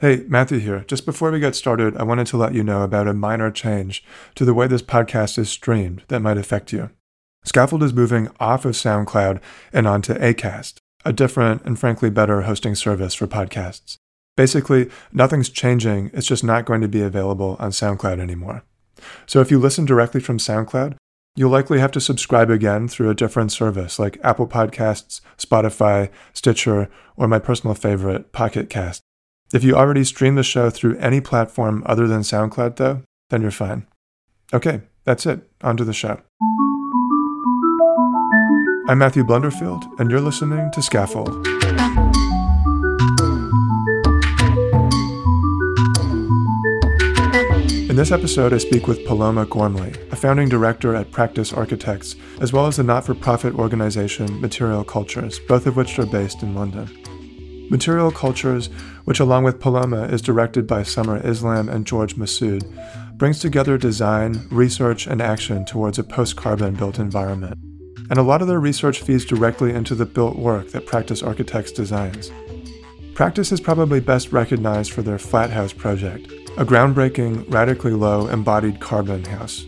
[0.00, 0.84] Hey, Matthew here.
[0.86, 4.04] Just before we get started, I wanted to let you know about a minor change
[4.36, 6.90] to the way this podcast is streamed that might affect you.
[7.44, 9.40] Scaffold is moving off of SoundCloud
[9.72, 13.96] and onto Acast, a different and frankly better hosting service for podcasts.
[14.36, 18.62] Basically, nothing's changing, it's just not going to be available on SoundCloud anymore.
[19.26, 20.94] So if you listen directly from SoundCloud,
[21.34, 26.88] you'll likely have to subscribe again through a different service like Apple Podcasts, Spotify, Stitcher,
[27.16, 29.02] or my personal favorite, Pocket Cast.
[29.50, 33.50] If you already stream the show through any platform other than SoundCloud, though, then you're
[33.50, 33.86] fine.
[34.52, 35.50] Okay, that's it.
[35.62, 36.20] On to the show.
[38.88, 41.46] I'm Matthew Blunderfield, and you're listening to Scaffold.
[47.88, 52.52] In this episode, I speak with Paloma Gormley, a founding director at Practice Architects, as
[52.52, 56.54] well as the not for profit organization Material Cultures, both of which are based in
[56.54, 56.86] London.
[57.70, 58.70] Material Cultures,
[59.08, 62.62] which along with Paloma is directed by Summer Islam and George Massoud,
[63.16, 67.56] brings together design, research, and action towards a post carbon built environment.
[68.10, 71.72] And a lot of their research feeds directly into the built work that Practice Architects
[71.72, 72.30] designs.
[73.14, 78.78] Practice is probably best recognized for their Flat House project, a groundbreaking, radically low embodied
[78.78, 79.64] carbon house.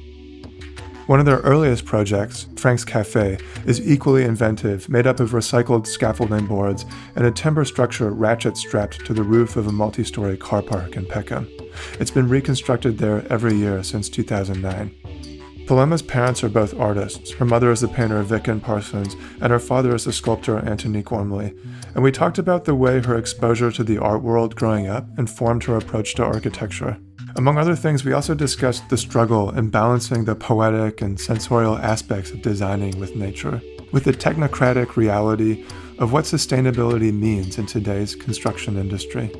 [1.10, 6.46] One of their earliest projects, Frank's Cafe, is equally inventive, made up of recycled scaffolding
[6.46, 6.84] boards
[7.16, 10.94] and a timber structure ratchet strapped to the roof of a multi story car park
[10.94, 11.48] in Peckham.
[11.98, 14.94] It's been reconstructed there every year since 2009.
[15.66, 17.32] Paloma's parents are both artists.
[17.32, 21.56] Her mother is the painter Vicken Parsons, and her father is the sculptor Antony Gormley.
[21.96, 25.64] And we talked about the way her exposure to the art world growing up informed
[25.64, 26.98] her approach to architecture.
[27.36, 32.30] Among other things, we also discussed the struggle in balancing the poetic and sensorial aspects
[32.30, 33.60] of designing with nature,
[33.92, 35.64] with the technocratic reality
[35.98, 39.30] of what sustainability means in today's construction industry.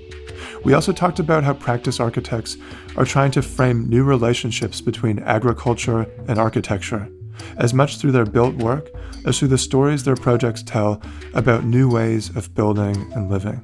[0.65, 2.57] We also talked about how practice architects
[2.97, 7.09] are trying to frame new relationships between agriculture and architecture,
[7.57, 8.89] as much through their built work
[9.27, 11.03] as through the stories their projects tell
[11.35, 13.61] about new ways of building and living.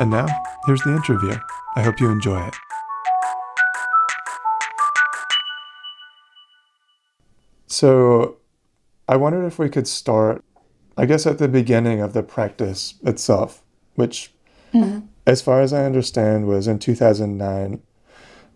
[0.00, 0.26] And now,
[0.66, 1.36] here's the interview.
[1.76, 2.54] I hope you enjoy it.
[7.74, 8.36] So,
[9.08, 10.44] I wondered if we could start,
[10.96, 13.64] I guess, at the beginning of the practice itself,
[13.96, 14.32] which,
[14.72, 15.06] mm-hmm.
[15.26, 17.82] as far as I understand, was in 2009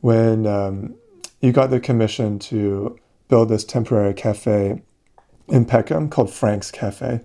[0.03, 0.95] when um,
[1.41, 2.97] you got the commission to
[3.27, 4.83] build this temporary cafe
[5.49, 7.23] in Peckham called Frank's Cafe.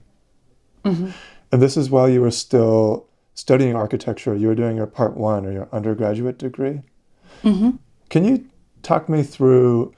[0.84, 1.12] Mm-hmm.
[1.52, 3.06] And this is while you were still
[3.36, 4.34] studying architecture.
[4.36, 6.82] You were doing your part one or your undergraduate degree.
[7.44, 7.72] Mm-hmm.
[8.10, 8.46] Can you
[8.82, 9.94] talk me through,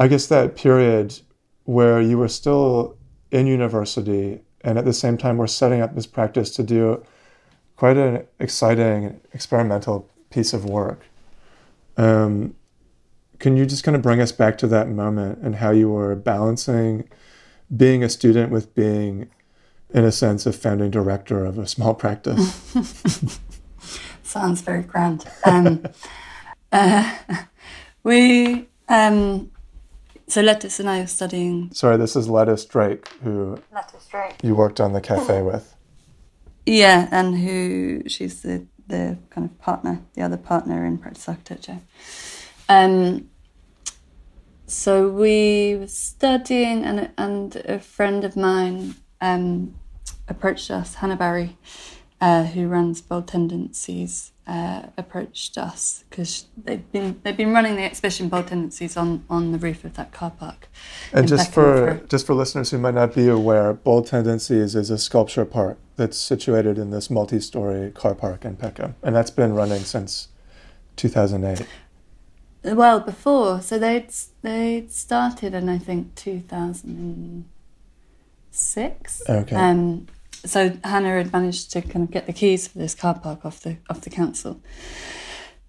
[0.00, 1.20] I guess, that period
[1.64, 2.96] where you were still
[3.30, 7.04] in university and at the same time were setting up this practice to do
[7.76, 11.04] quite an exciting experimental piece of work?
[11.96, 12.56] Um,
[13.38, 16.14] can you just kind of bring us back to that moment and how you were
[16.16, 17.08] balancing
[17.74, 19.30] being a student with being,
[19.90, 22.74] in a sense, a founding director of a small practice?
[24.22, 25.26] Sounds very grand.
[25.44, 25.82] Um,
[26.72, 27.16] uh,
[28.02, 29.50] we, um,
[30.30, 31.70] so Lettice and I are studying.
[31.72, 34.36] Sorry, this is Lettice Drake, who Lettice Drake.
[34.42, 35.74] you worked on the cafe with.
[36.66, 41.78] Yeah, and who she's the the kind of partner, the other partner in practice architecture.
[42.68, 43.28] Um,
[44.66, 49.74] so we were studying, and and a friend of mine um,
[50.28, 51.56] approached us, Hannah Barry,
[52.20, 57.84] uh, who runs Bold Tendencies, uh, approached us because they've been they've been running the
[57.84, 60.68] exhibition Bold Tendencies on on the roof of that car park.
[61.12, 64.90] And just for, for just for listeners who might not be aware, Bold Tendencies is
[64.90, 69.54] a sculpture park that's situated in this multi-story car park in Peckham, and that's been
[69.54, 70.28] running since
[70.96, 71.64] 2008.
[72.64, 74.12] Well, before, so they'd
[74.42, 77.44] they'd started in I think two thousand and
[78.50, 79.22] six.
[79.28, 79.54] Okay.
[79.54, 80.08] Um,
[80.44, 83.60] so Hannah had managed to kind of get the keys for this car park off
[83.60, 84.60] the off the council,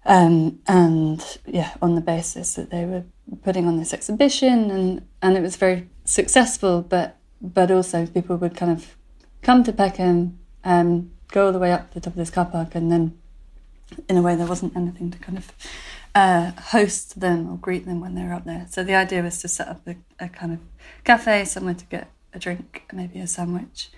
[0.04, 3.04] um, and yeah, on the basis that they were
[3.42, 8.56] putting on this exhibition, and and it was very successful, but but also people would
[8.56, 8.96] kind of
[9.42, 12.46] come to Peckham, um, go all the way up to the top of this car
[12.46, 13.18] park, and then
[14.08, 15.52] in a way there wasn't anything to kind of
[16.14, 18.66] uh, host them or greet them when they were up there.
[18.70, 20.60] So the idea was to set up a, a kind of
[21.04, 23.90] cafe, somewhere to get a drink, maybe a sandwich.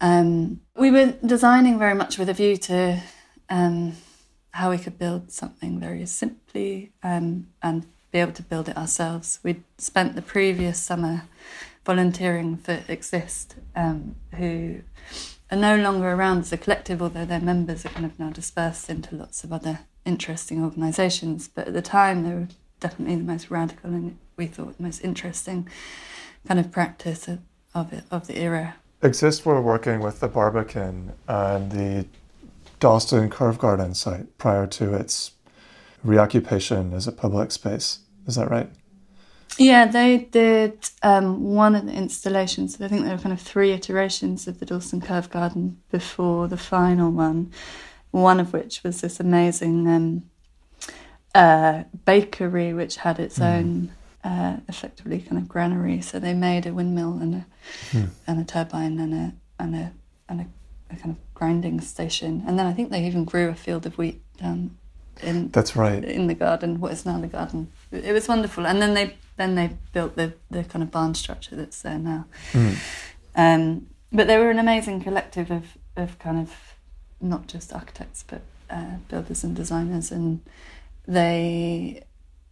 [0.00, 3.02] Um, we were designing very much with a view to
[3.48, 3.94] um,
[4.50, 9.40] how we could build something very simply um, and be able to build it ourselves.
[9.42, 11.24] We'd spent the previous summer
[11.84, 14.80] volunteering for EXYZT, um, who
[15.50, 18.90] are no longer around as a collective, although their members are kind of now dispersed
[18.90, 21.48] into lots of other interesting organisations.
[21.48, 22.48] But at the time, they were
[22.80, 25.68] definitely the most radical and we thought the most interesting
[26.46, 27.38] kind of practice of,
[27.74, 28.76] of it of the era.
[29.06, 32.06] EXYZT were working with the Barbican and the
[32.80, 35.32] Dalston Curve Garden site prior to its
[36.02, 38.00] reoccupation as a public space.
[38.26, 38.68] Is that right?
[39.58, 42.80] Yeah, they did um, one of the installations.
[42.80, 46.58] I think there were kind of three iterations of the Dalston Curve Garden before the
[46.58, 47.52] final one.
[48.10, 50.22] One of which was this amazing um,
[51.34, 53.44] uh, bakery, which had its mm.
[53.44, 53.90] own
[54.26, 56.00] uh, effectively kind of granary.
[56.00, 57.46] So they made a windmill and a
[57.90, 58.08] mm.
[58.26, 59.32] and a turbine and a
[59.62, 59.92] and a
[60.28, 60.46] and a,
[60.90, 62.42] a, kind of grinding station.
[62.46, 64.76] And then I think they even grew a field of wheat down
[65.22, 66.80] in that's right in the garden.
[66.80, 67.70] What is now the garden.
[67.92, 68.66] It was wonderful.
[68.66, 72.26] And then they then they built the the kind of barn structure that's there now.
[72.52, 72.76] Mm.
[73.36, 76.52] Um, but they were an amazing collective of of kind of
[77.20, 80.40] not just architects but uh, builders and designers and
[81.08, 82.02] they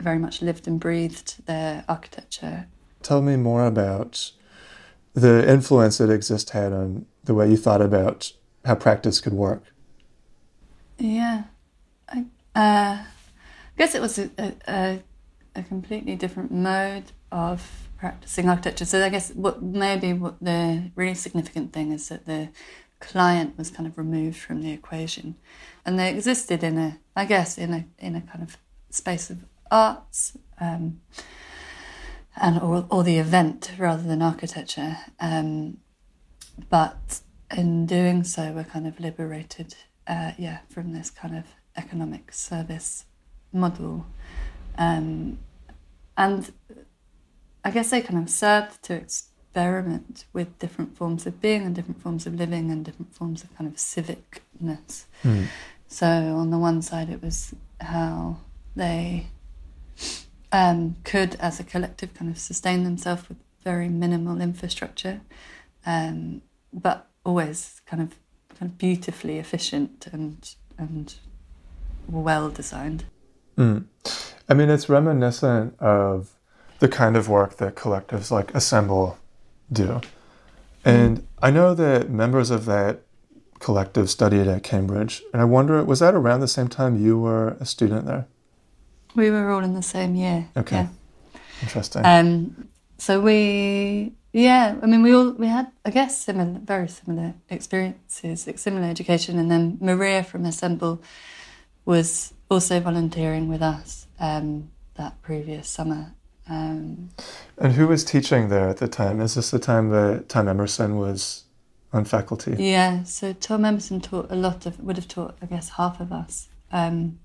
[0.00, 2.66] very much lived and breathed their architecture.
[3.02, 4.32] Tell me more about
[5.14, 8.32] the influence that EXYZT had on the way you thought about
[8.64, 9.64] how practice could work.
[10.98, 11.44] Yeah,
[12.08, 12.24] I
[12.54, 13.04] uh,
[13.76, 14.30] guess it was a,
[14.68, 15.02] a,
[15.56, 18.84] a, completely different mode of practicing architecture.
[18.84, 22.48] So I guess what maybe what the really significant thing is that the
[23.00, 25.34] client was kind of removed from the equation,
[25.84, 28.56] and they existed in a, I guess, in a in a kind of
[28.90, 31.00] space of arts um,
[32.36, 34.96] and or, or the event rather than architecture.
[35.20, 35.78] Um,
[36.70, 37.20] but
[37.56, 39.74] in doing so, we're kind of liberated,
[40.06, 41.44] uh, yeah, from this kind of
[41.76, 43.06] economic service
[43.52, 44.06] model.
[44.78, 45.38] Um,
[46.16, 46.52] and
[47.64, 52.00] I guess they kind of served to experiment with different forms of being and different
[52.00, 55.06] forms of living and different forms of kind of civicness.
[55.24, 55.46] Mm.
[55.88, 58.38] So on the one side, it was how
[58.76, 59.26] they
[60.54, 65.20] um, could, as a collective, kind of sustain themselves with very minimal infrastructure,
[65.84, 66.42] um,
[66.72, 68.14] but always kind of
[68.56, 71.16] kind of beautifully efficient and and
[72.08, 73.04] well designed.
[73.58, 73.86] Mm.
[74.48, 76.30] I mean, it's reminiscent of
[76.78, 79.18] the kind of work that collectives like Assemble
[79.72, 80.00] do.
[80.84, 81.24] And mm.
[81.42, 83.00] I know that members of that
[83.58, 87.56] collective studied at Cambridge, and I wonder, was that around the same time you were
[87.58, 88.26] a student there?
[89.14, 90.48] We were all in the same year.
[90.56, 90.76] Okay.
[90.76, 90.88] Yeah.
[91.62, 92.04] Interesting.
[92.04, 92.68] Um,
[92.98, 98.46] so we, yeah, I mean, we all we had, I guess, similar, very similar experiences,
[98.46, 101.02] like similar education, and then Maria from Assemble
[101.84, 106.14] was also volunteering with us um, that previous summer.
[106.48, 107.10] Um,
[107.58, 109.20] and who was teaching there at the time?
[109.20, 111.44] Is this the time that Tom Emerson was
[111.92, 112.56] on faculty?
[112.58, 116.12] Yeah, so Tom Emerson taught a lot of, would have taught, I guess, half of
[116.12, 116.48] us.
[116.70, 117.18] Um,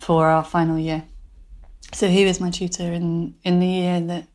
[0.00, 1.04] for our final year.
[1.92, 4.26] So he was my tutor in, in the year that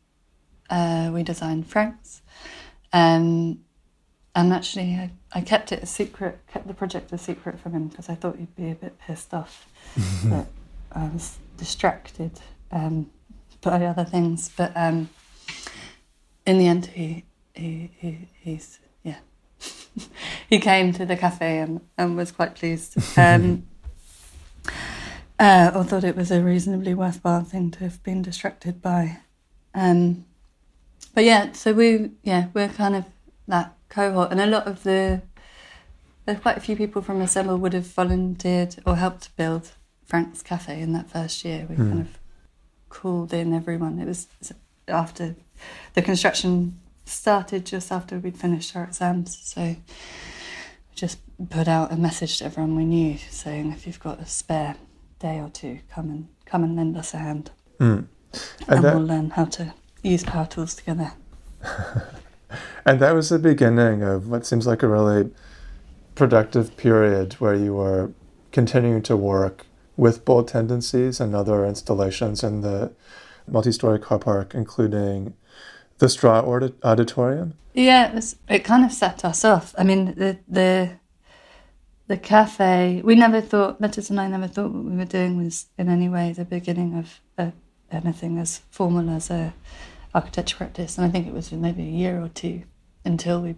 [0.70, 2.22] uh, we designed Franks.
[2.92, 3.60] Um,
[4.34, 7.88] and actually, I, I kept it a secret, kept the project a secret from him
[7.88, 9.66] because I thought he'd be a bit pissed off
[10.24, 10.46] that
[10.92, 12.32] I was distracted
[12.70, 13.10] um,
[13.60, 14.50] by other things.
[14.54, 15.08] But um,
[16.46, 19.18] in the end, he, he, he he's yeah,
[20.48, 22.96] he came to the cafe and, and was quite pleased.
[23.18, 23.66] Um,
[25.38, 29.18] uh, or thought it was a reasonably worthwhile thing to have been distracted by.
[29.74, 30.24] Um,
[31.14, 33.04] but yeah, so we yeah we're kind of
[33.48, 35.22] that cohort, and a lot of the
[36.24, 39.72] there's quite a few people from Assemble would have volunteered or helped build
[40.04, 41.66] Frank's Cafe in that first year.
[41.68, 41.88] We mm.
[41.88, 42.18] kind of
[42.88, 43.98] called in everyone.
[43.98, 44.26] It was
[44.88, 45.36] after
[45.94, 49.78] the construction started just after we'd finished our exams, so we
[50.94, 51.18] just
[51.50, 54.76] put out a message to everyone we knew saying if you've got a spare
[55.18, 57.98] day or two, come and come and lend us a hand, mm.
[57.98, 58.08] and,
[58.68, 61.12] and that, we'll learn how to use power tools together.
[62.86, 65.30] and that was the beginning of what seems like a really
[66.14, 68.12] productive period where you were
[68.52, 72.92] continuing to work with bold tendencies and other installations in the
[73.46, 75.34] multi-story car park, including
[75.98, 76.40] The Straw
[76.84, 77.54] Auditorium?
[77.74, 79.74] Yeah, it, was, it kind of set us off.
[79.78, 80.92] I mean, the the
[82.06, 83.00] the cafe.
[83.04, 86.08] We never thought Lettice and I never thought what we were doing was in any
[86.08, 87.52] way the beginning of a,
[87.90, 89.54] anything as formal as a
[90.14, 90.98] architecture practice.
[90.98, 92.62] And I think it was maybe a year or two
[93.04, 93.56] until we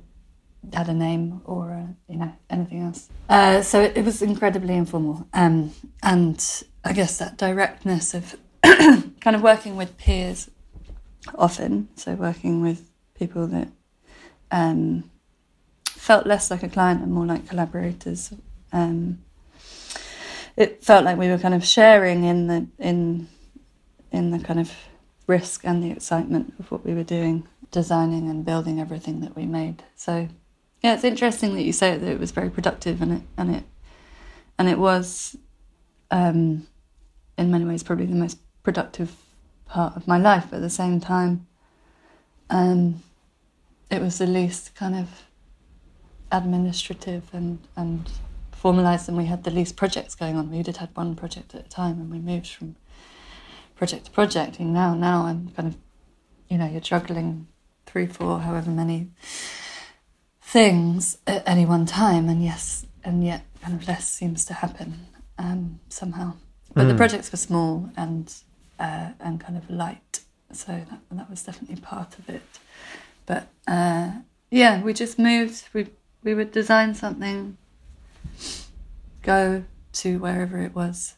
[0.72, 3.08] had a name or a, you know anything else.
[3.28, 9.36] Uh, so it, it, was incredibly informal, um, and I guess that directness of kind
[9.36, 10.50] of working with peers
[11.34, 11.88] often.
[11.96, 13.68] So working with people that
[14.50, 15.10] um,
[15.98, 18.32] felt less like a client and more like collaborators.
[18.72, 19.18] Um,
[20.56, 23.28] it felt like we were kind of sharing in the in
[24.10, 24.72] in the kind of
[25.26, 29.44] risk and the excitement of what we were doing, designing and building everything that we
[29.44, 29.82] made.
[29.94, 30.28] So
[30.82, 33.64] yeah, it's interesting that you say that it was very productive and it and it
[34.58, 35.36] and it was
[36.10, 36.66] um,
[37.36, 39.14] in many ways probably the most productive
[39.66, 40.46] part of my life.
[40.50, 41.46] But at the same time,
[42.50, 43.02] um,
[43.90, 45.27] it was the least kind of
[46.30, 48.10] administrative and and
[48.52, 50.50] formalized, and we had the least projects going on.
[50.50, 52.76] We had had one project at a time, and we moved from
[53.76, 54.58] project to project.
[54.58, 55.76] And now, now I'm kind of,
[56.48, 57.46] you know, you're juggling
[57.86, 59.08] three, four, however many
[60.42, 65.06] things at any one time, and yes, and yet kind of less seems to happen
[65.38, 66.34] um, somehow.
[66.74, 66.88] But mm.
[66.88, 68.32] the projects were small and
[68.78, 70.20] uh, and kind of light,
[70.52, 72.42] so that that was definitely part of it.
[73.24, 74.12] But uh,
[74.50, 75.68] yeah, we just moved.
[75.72, 75.88] We
[76.22, 77.56] we would design something,
[79.22, 81.16] go to wherever it was,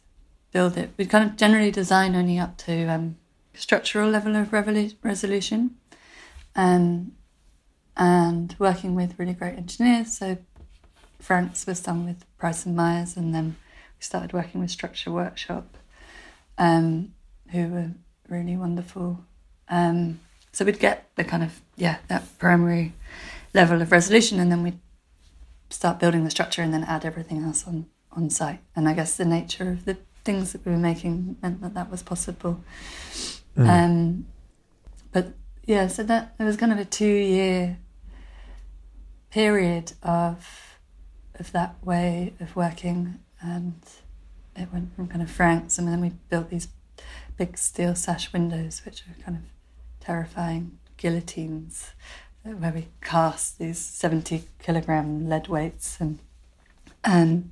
[0.51, 0.91] build it.
[0.97, 3.17] We kind of generally design only up to um,
[3.53, 5.75] structural level of resolution,
[6.55, 7.13] um,
[7.97, 10.17] and working with really great engineers.
[10.17, 10.37] So
[11.19, 13.57] Frank's was done with Price and Myers, and then
[13.97, 15.77] we started working with Structure Workshop,
[16.57, 17.13] um,
[17.51, 17.91] who were
[18.29, 19.23] really wonderful.
[19.69, 20.19] Um,
[20.51, 22.93] so we'd get the kind of yeah that primary
[23.53, 24.79] level of resolution, and then we'd
[25.71, 28.59] start building the structure, and then add everything else on on site.
[28.75, 31.89] And I guess the nature of the things that we were making meant that that
[31.89, 32.63] was possible.
[33.57, 33.67] Mm.
[33.67, 34.25] Um,
[35.11, 35.33] but
[35.65, 37.77] yeah, so that it was kind of a two year
[39.29, 40.77] period of
[41.39, 43.81] of that way of working, and
[44.55, 46.67] it went from kind of Frank's, and then we built these
[47.37, 49.43] big steel sash windows, which are kind of
[49.99, 51.91] terrifying guillotines,
[52.43, 56.19] where we cast these seventy kilogram lead weights, and
[57.03, 57.51] and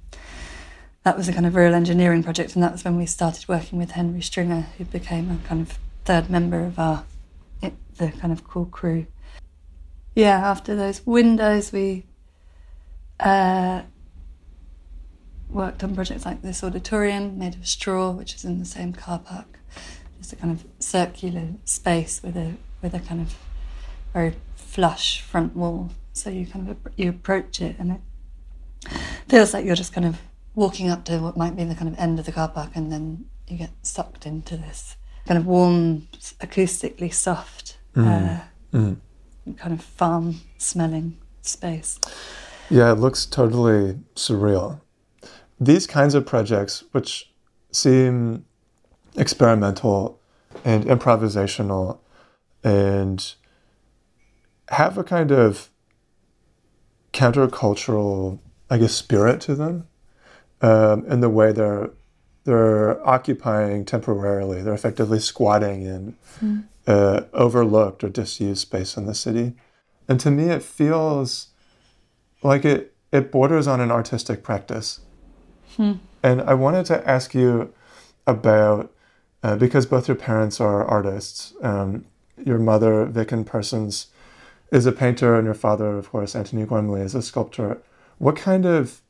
[1.04, 3.80] that was a kind of real engineering project, and that was when we started working
[3.80, 7.06] with Henry Stringer, who became a kind of third member of our
[8.00, 9.06] the kind of cool crew.
[10.16, 12.06] Yeah, after those windows, we
[13.20, 13.84] uh,
[15.50, 19.20] worked on projects like this auditorium made of straw, which is in the same car
[19.20, 19.60] park,
[20.18, 23.36] just a kind of circular space with a with a kind of
[24.14, 24.34] very
[24.70, 25.90] flush front wall.
[26.14, 28.92] So you kind of you approach it, and it
[29.28, 30.20] feels like you're just kind of
[30.56, 32.92] walking up to what might be the kind of end of the car park, and
[32.92, 34.96] then you get sucked into this
[35.26, 36.08] kind of warm,
[36.40, 38.06] acoustically soft, mm.
[38.08, 38.98] Uh, mm.
[39.58, 42.00] kind of farm smelling space.
[42.70, 44.82] Yeah, it looks totally surreal.
[45.60, 47.32] These kinds of projects, which
[47.72, 48.46] seem
[49.16, 50.20] experimental
[50.64, 52.00] and improvisational
[52.64, 53.34] and
[54.70, 55.70] have a kind of
[57.14, 59.88] countercultural, I guess, spirit to them
[60.62, 61.92] um, in the way they're
[62.46, 64.64] they're occupying temporarily.
[64.64, 66.64] They're effectively squatting in mm.
[66.88, 69.54] uh, overlooked or disused space in the city,
[70.08, 71.48] and to me, it feels
[72.44, 75.02] like it it borders on an artistic practice.
[75.76, 75.94] Hmm.
[76.22, 77.74] And I wanted to ask you
[78.28, 78.94] about
[79.42, 81.54] uh, because both your parents are artists.
[81.62, 82.06] Um,
[82.46, 84.08] your mother, Vicken Parsons,
[84.72, 87.82] is a painter, and your father, of course, Antony Gormley, is a sculptor.
[88.18, 89.02] What kind of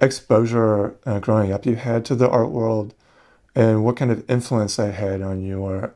[0.00, 2.94] exposure uh, growing up you had to the art world,
[3.54, 5.94] and what kind of influence they had on your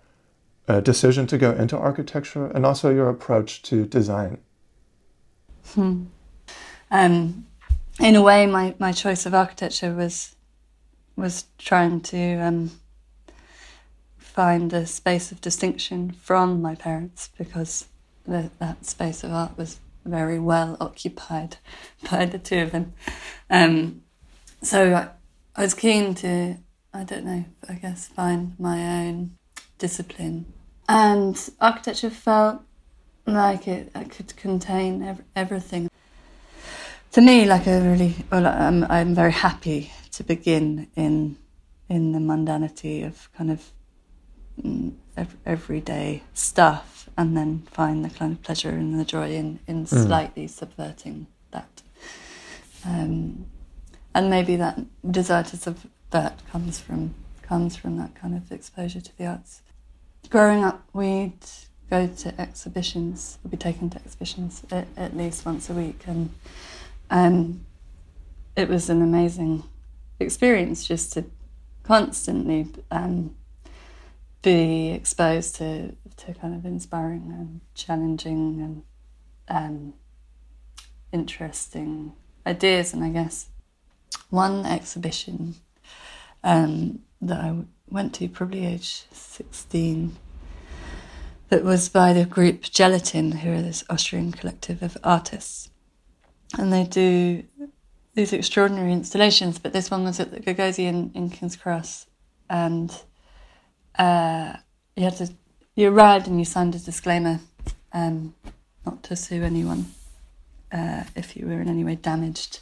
[0.68, 4.38] uh, decision to go into architecture, and also your approach to design?
[5.74, 6.04] Hmm.
[6.90, 7.46] Um,
[7.98, 10.36] in a way, my, my choice of architecture was
[11.16, 12.70] was trying to um,
[14.18, 17.86] find a space of distinction from my parents because
[18.26, 21.56] the, that space of art was very well occupied
[22.10, 22.92] by the two of them.
[23.50, 24.02] Um,
[24.62, 25.08] so I,
[25.54, 26.56] I, was keen to,
[26.92, 29.36] I don't know, I guess, find my own
[29.78, 30.46] discipline.
[30.88, 32.62] And architecture felt
[33.26, 35.88] like it, it could contain ev- everything.
[37.12, 41.36] To me, like a really, well, I'm, I'm very happy to begin in
[41.88, 43.70] in the mundanity of kind of
[44.60, 44.92] mm,
[45.44, 50.06] everyday stuff and then find the kind of pleasure and the joy in, in Mm.
[50.06, 51.82] slightly subverting that.
[52.84, 53.46] Um,
[54.14, 54.78] and maybe that
[55.10, 59.62] desire to subvert comes from comes from that kind of exposure to the arts.
[60.30, 61.38] Growing up, we'd
[61.88, 63.38] go to exhibitions.
[63.44, 66.30] We'd be taken to exhibitions at, at least once a week, and
[67.10, 67.64] um,
[68.56, 69.62] it was an amazing
[70.18, 71.24] experience just to
[71.84, 73.36] constantly um,
[74.42, 78.82] be exposed to to kind of inspiring and challenging and
[79.48, 79.94] um,
[81.12, 82.12] interesting
[82.46, 82.92] ideas.
[82.94, 83.48] And I guess
[84.30, 85.56] one exhibition
[86.42, 87.54] um, that I
[87.88, 90.16] went to, probably age sixteen,
[91.48, 95.70] that was by the group Gelatin, who are this Austrian collective of artists,
[96.58, 97.44] and they do
[98.14, 99.58] these extraordinary installations.
[99.58, 102.06] But this one was at the Gagosian in King's Cross,
[102.50, 102.90] and
[103.98, 104.54] uh,
[104.96, 105.32] you had to
[105.76, 107.38] you arrived and you signed a disclaimer
[107.92, 108.34] um,
[108.86, 109.86] not to sue anyone
[110.72, 112.60] uh, if you were in any way damaged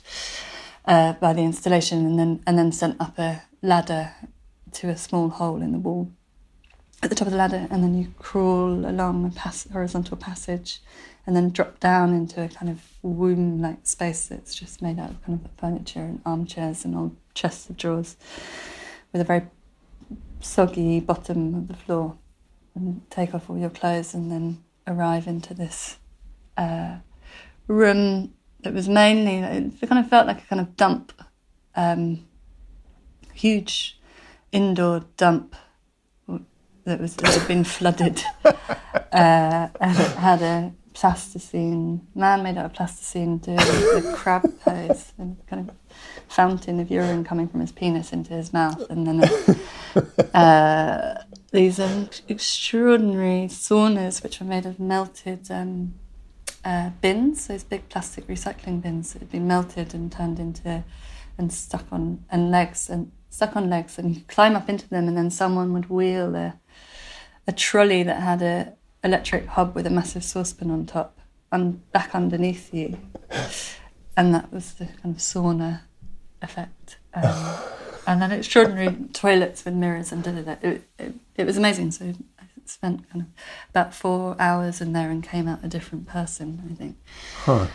[0.85, 4.15] uh, by the installation, and then and then sent up a ladder
[4.73, 6.11] to a small hole in the wall
[7.03, 10.83] at the top of the ladder, and then you crawl along a pass- horizontal passage,
[11.27, 15.25] and then drop down into a kind of womb-like space that's just made out of
[15.25, 18.17] kind of furniture and armchairs and old chests of drawers,
[19.13, 19.43] with a very
[20.41, 22.17] soggy bottom of the floor
[22.75, 25.99] and take off all your clothes and then arrive into this
[26.57, 26.97] uh,
[27.67, 31.13] room that was mainly it kind of felt like a kind of dump
[31.77, 32.27] um,
[33.33, 33.99] huge
[34.53, 35.57] indoor dump
[36.85, 38.23] that was that had been flooded.
[39.13, 45.13] Uh, and it had a plasticine man made out of plasticine doing the crab pose
[45.19, 45.77] and kind of
[46.29, 51.23] fountain of urine coming from his penis into his mouth and then a, uh,
[51.55, 55.95] these um, extraordinary saunas which were made of melted um,
[56.65, 60.83] uh, bins, those big plastic recycling bins that had been melted and turned into
[61.39, 65.07] and stuck on and legs and stuck on legs and you climb up into them
[65.07, 66.55] and then someone would wheel a
[67.47, 68.73] a trolley that had a
[69.05, 71.21] electric hob with a massive saucepan on top
[71.53, 72.99] and back underneath you.
[74.17, 75.83] And that was the kind of sauna
[76.41, 76.99] effect.
[77.13, 77.59] Um,
[78.07, 80.57] and then extraordinary toilets with mirrors and da da da.
[80.63, 81.91] It, it, it was amazing.
[81.91, 83.29] So I spent kind of
[83.71, 86.69] about four hours in there and came out a different person.
[86.71, 86.97] I think.
[87.45, 87.67] Huh.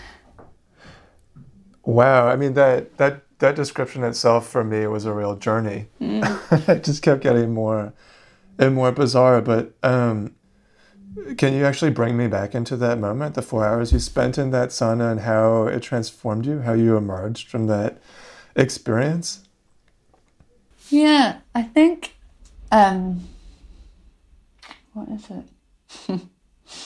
[1.83, 2.27] Wow.
[2.27, 5.87] I mean that that that description itself for me was a real journey.
[5.99, 6.67] Mm.
[6.69, 7.93] it just kept getting more
[8.57, 9.41] and more bizarre.
[9.41, 10.35] But um,
[11.37, 14.51] can you actually bring me back into that moment, the four hours you spent in
[14.51, 17.97] that sauna, and how it transformed you, how you emerged from that
[18.55, 19.47] experience?
[20.89, 22.15] Yeah, I think.
[22.71, 23.27] Um,
[24.93, 26.21] what is it?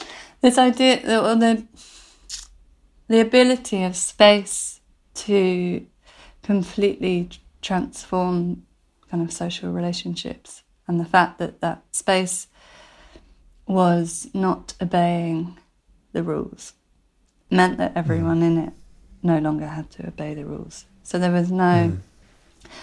[0.42, 1.64] this idea, or the
[3.08, 4.82] the ability of space
[5.14, 5.86] to
[6.42, 7.30] completely
[7.62, 8.64] transform
[9.10, 12.48] kind of social relationships, and the fact that that space
[13.68, 15.58] was not obeying
[16.12, 16.74] the rules
[17.50, 18.74] meant that everyone in it
[19.22, 20.86] no longer had to obey the rules.
[21.04, 21.90] So there was no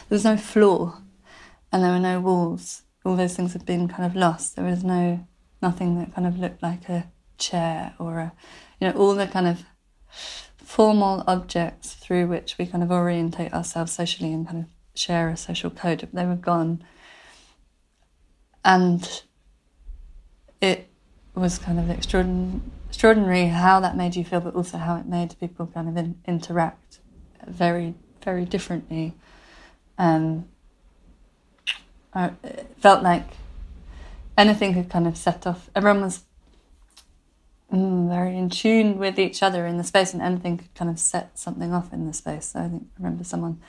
[0.08, 0.98] there was no floor
[1.72, 2.82] and there were no walls.
[3.04, 4.56] All those things had been kind of lost.
[4.56, 5.26] There was no
[5.62, 8.32] nothing that kind of looked like a chair or a
[8.80, 9.64] you know, all the kind of
[10.56, 15.36] formal objects through which we kind of orientate ourselves socially and kind of share a
[15.36, 16.08] social code.
[16.12, 16.82] They were gone.
[18.64, 19.22] And
[20.60, 20.88] it
[21.34, 25.38] was kind of extraordinary, extraordinary how that made you feel, but also how it made
[25.38, 27.00] people kind of in, interact
[27.46, 29.14] very, very differently.
[29.98, 30.48] Um,
[32.14, 33.26] It felt like
[34.36, 35.70] anything could kind of set off.
[35.76, 36.24] Everyone was
[37.72, 40.98] mm, very in tune with each other in the space, and anything could kind of
[40.98, 42.46] set something off in the space.
[42.46, 43.60] So I think I remember someone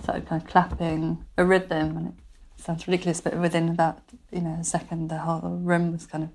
[0.00, 2.14] started kind of clapping a rhythm, and it
[2.62, 4.00] sounds ridiculous, but within about
[4.32, 6.30] you know a second, the whole room was kind of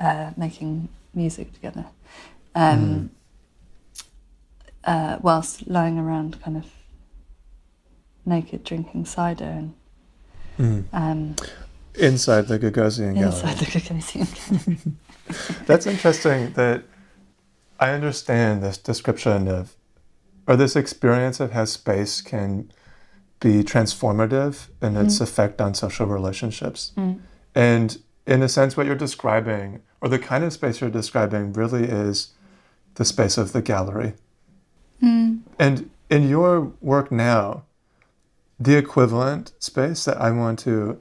[0.00, 1.86] uh, making music together,
[2.54, 3.10] um,
[4.84, 6.66] uh, whilst lying around, kind of
[8.26, 9.74] naked, drinking cider and.
[10.58, 10.84] Mm.
[10.92, 11.36] Um,
[11.94, 13.26] Inside the Gagosian Gallery.
[13.26, 14.96] inside the Gagosian gallery.
[15.66, 16.84] That's interesting that
[17.80, 19.74] I understand this description of,
[20.46, 22.70] or this experience of how space can
[23.40, 25.22] be transformative in its mm.
[25.22, 26.92] effect on social relationships.
[26.96, 27.20] Mm.
[27.54, 31.84] And in a sense, what you're describing, or the kind of space you're describing, really
[31.84, 32.32] is
[32.94, 34.14] the space of the gallery.
[35.00, 37.64] And in your work now,
[38.58, 41.00] the equivalent space that I want to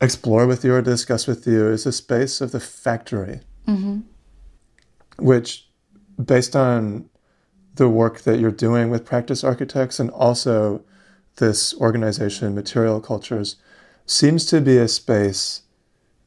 [0.00, 4.00] explore with you or discuss with you is the space of the factory, mm-hmm.
[5.18, 5.68] which,
[6.22, 7.08] based on
[7.76, 10.82] the work that you're doing with practice architects and also
[11.36, 13.56] this organization, Material Cultures,
[14.06, 15.62] seems to be a space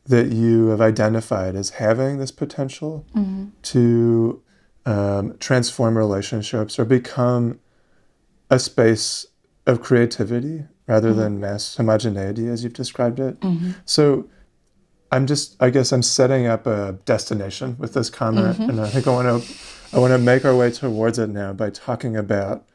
[0.06, 3.48] that you have identified as having this potential mm-hmm.
[3.62, 4.42] to
[4.86, 7.60] um, transform relationships or become
[8.50, 9.28] a space
[9.70, 11.20] of creativity rather mm-hmm.
[11.20, 13.40] than mass homogeneity, as you've described it.
[13.42, 13.72] Mm-hmm.
[13.86, 14.28] So
[15.12, 18.70] I'm just, I guess, I'm setting up a destination with this comment, mm-hmm.
[18.70, 19.56] and I think I want to,
[19.96, 22.66] I want to make our way towards it now by talking about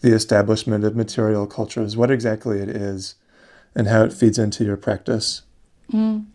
[0.00, 3.14] the establishment of material cultures, what exactly it is,
[3.74, 5.42] and how it feeds into your practice.
[5.92, 6.26] Mm.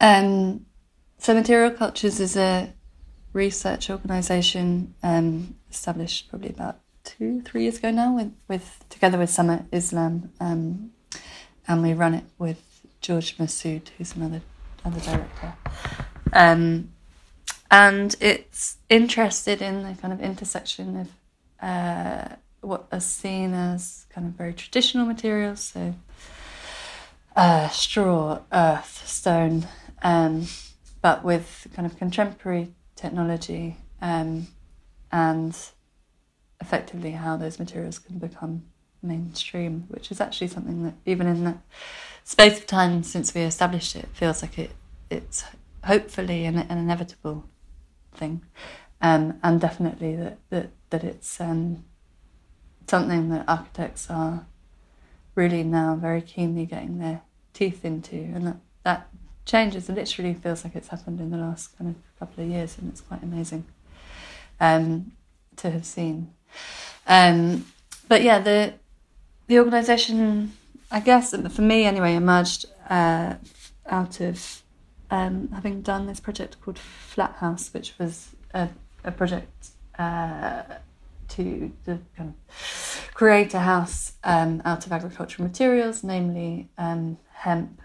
[0.00, 0.66] Um,
[1.18, 2.74] so, Material Cultures is a
[3.32, 9.30] research organisation um, established probably about two, three years ago now, with, with together with
[9.30, 10.92] Summer Islam, um,
[11.66, 14.42] and we run it with George Massoud, who's another
[14.84, 15.54] other director.
[16.32, 16.90] Um,
[17.70, 21.08] and it's interested in the kind of intersection of
[21.66, 25.94] uh, what are seen as kind of very traditional materials, so
[27.36, 29.66] uh, straw, earth, stone,
[30.02, 30.46] um,
[31.00, 34.46] but with kind of contemporary technology um,
[35.10, 35.56] and
[36.62, 38.62] effectively how those materials can become
[39.02, 41.56] mainstream, which is actually something that even in the
[42.24, 44.70] space of time since we established it, feels like it
[45.10, 45.44] it's
[45.84, 47.44] hopefully an, an inevitable
[48.14, 48.40] thing,
[49.02, 51.84] um, and definitely that that that it's um,
[52.86, 54.46] something that architects are
[55.34, 57.22] really now very keenly getting their
[57.52, 59.08] teeth into, and that that
[59.44, 59.88] changes.
[59.88, 62.88] It literally feels like it's happened in the last kind of couple of years, and
[62.88, 63.64] it's quite amazing
[64.60, 65.12] um,
[65.56, 66.32] to have seen.
[67.06, 67.66] Um,
[68.08, 68.74] but yeah, the
[69.46, 70.52] the organisation,
[70.90, 73.34] I guess, for me anyway, emerged uh,
[73.86, 74.62] out of
[75.10, 78.68] um, having done this project called Flat House, which was a,
[79.04, 80.62] a project uh,
[81.28, 81.72] to,
[83.14, 87.80] create a house um, out of agricultural materials, namely um, hemp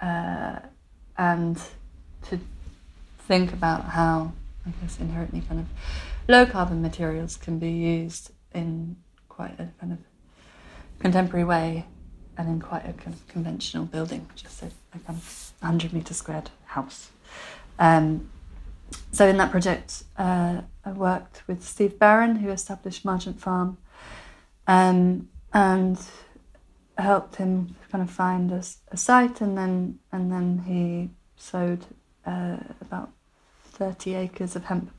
[0.00, 0.58] uh,
[1.16, 1.58] and
[2.28, 2.38] to
[3.26, 4.32] think about how,
[4.66, 5.66] I guess, inherently kind of
[6.28, 8.96] low carbon materials can be used in
[9.28, 9.98] quite a kind of
[10.98, 11.86] contemporary way
[12.38, 16.14] and in quite a kind of conventional building, just a, a kind of 100 metre
[16.14, 17.10] squared house.
[17.78, 18.30] Um,
[19.12, 23.78] so in that project, uh, I worked with Steve Barron, who established Margent Farm,
[24.66, 25.98] um, and
[26.98, 31.86] helped him kind of find a, a site, and then and then he sowed
[32.24, 33.10] uh, about
[33.64, 34.90] thirty acres of hemp,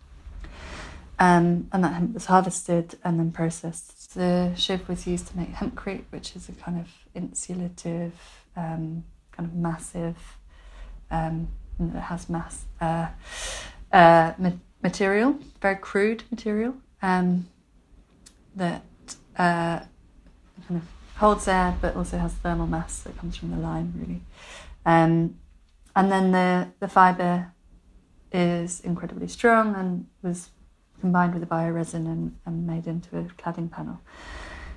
[1.20, 4.14] um, and that hemp was harvested and then processed.
[4.14, 8.12] The shiv was used to make hempcrete, which is a kind of insulative,
[8.56, 10.18] um, kind of massive,
[11.10, 11.48] um,
[11.80, 13.08] that has mass uh,
[13.92, 14.52] uh, ma-
[14.82, 17.48] material, very crude material um,
[18.56, 18.84] that
[19.38, 19.80] uh,
[20.68, 20.84] kind of
[21.18, 24.22] holds air but also has thermal mass that comes from the lime, really.
[24.86, 25.38] Um,
[25.96, 27.54] and then the, the fibre
[28.32, 30.50] is incredibly strong and was
[31.00, 34.00] combined with a bioresin and, and made into a cladding panel.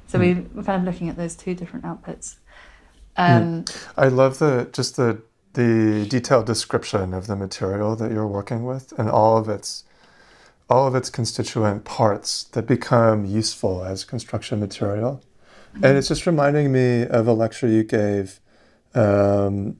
[0.06, 0.22] So mm.
[0.22, 2.36] we were kind of looking at those two different outputs.
[3.16, 3.86] Um, mm.
[3.96, 5.22] I love the just the
[5.54, 9.84] the detailed description of the material that you're working with and all of its
[10.68, 15.20] all of its constituent parts that become useful as construction material.
[15.74, 15.84] Mm-hmm.
[15.84, 18.40] And it's just reminding me of a lecture you gave
[18.94, 19.78] um,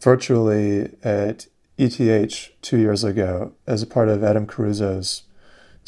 [0.00, 1.46] virtually at
[1.78, 5.22] ETH two years ago as a part of Adam Caruso's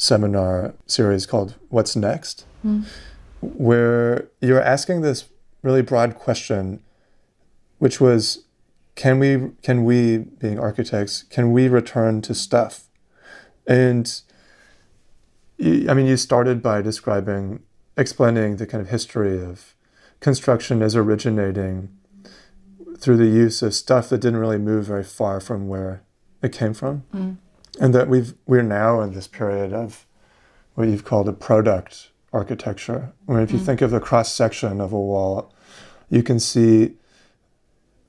[0.01, 2.85] seminar series called What's Next, mm.
[3.39, 5.29] where you're asking this
[5.61, 6.81] really broad question,
[7.77, 8.45] which was
[8.95, 12.89] can we can we being architects can we return to stuff
[13.65, 14.21] and
[15.61, 17.61] i mean you started by describing
[17.95, 19.75] explaining the kind of history of
[20.19, 21.87] construction as originating
[22.97, 26.03] through the use of stuff that didn't really move very far from where
[26.43, 27.37] it came from mm.
[27.79, 30.05] And that we've we're now in this period of
[30.75, 33.65] what you've called a product architecture I mean, if you mm.
[33.65, 35.53] think of the cross section of a wall
[36.09, 36.93] you can see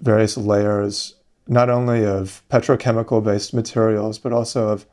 [0.01, 1.14] various layers,
[1.46, 4.85] not only of petrochemical based materials, but also of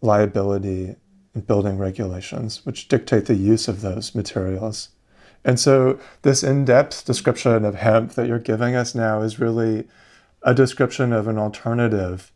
[0.00, 0.96] liability
[1.34, 4.90] and building regulations, which dictate the use of those materials.
[5.44, 9.88] And so, this in depth description of hemp that you're giving us now is really
[10.42, 12.30] a description of an alternative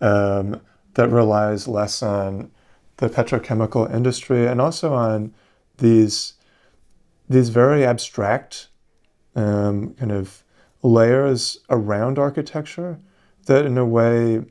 [0.00, 0.60] um,
[0.94, 2.50] that relies less on
[2.98, 5.34] the petrochemical industry and also on
[5.78, 6.34] these,
[7.28, 8.68] these very abstract
[9.34, 10.44] um, kind of
[10.82, 12.98] layers around architecture
[13.46, 14.44] that, in a way,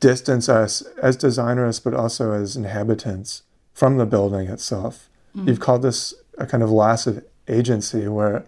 [0.00, 5.08] distance us as designers, but also as inhabitants from the building itself.
[5.36, 5.48] Mm.
[5.48, 8.44] You've called this a kind of loss of agency where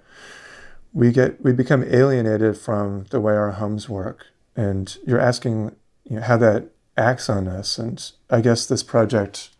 [0.93, 6.17] we get we become alienated from the way our homes work and you're asking you
[6.17, 9.51] know, how that acts on us and i guess this project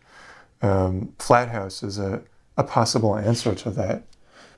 [0.61, 2.21] um, flat house is a,
[2.57, 4.03] a possible answer to that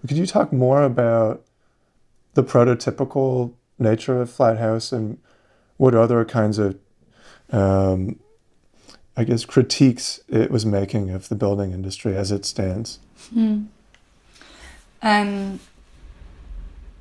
[0.07, 1.43] could you talk more about
[2.35, 5.17] the prototypical nature of flat house and
[5.77, 6.77] what other kinds of
[7.51, 8.17] um,
[9.17, 12.99] i guess critiques it was making of the building industry as it stands
[13.33, 13.63] hmm.
[15.01, 15.59] um,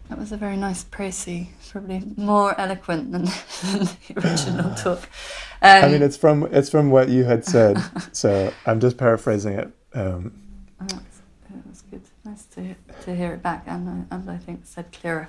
[0.08, 3.32] that was a very nice précis, probably more eloquent than, than
[4.08, 5.08] the original talk.
[5.60, 9.54] Um, I mean, it's from it's from what you had said, so I'm just paraphrasing
[9.54, 9.70] it.
[9.94, 10.40] Um,
[10.80, 12.02] oh, that was good.
[12.24, 15.28] Nice to to hear it back, and and I think said clearer.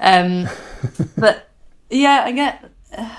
[0.00, 0.48] Um,
[1.16, 1.48] but
[1.90, 3.16] yeah, I get uh,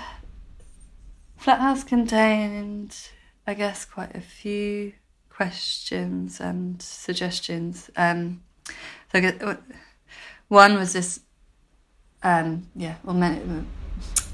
[1.40, 2.94] Flathouse contained,
[3.46, 4.92] I guess, quite a few
[5.30, 7.90] questions and suggestions.
[7.96, 8.42] Um,
[9.10, 9.42] so I get,
[10.48, 11.20] one was this,
[12.22, 13.40] um, yeah, well, many,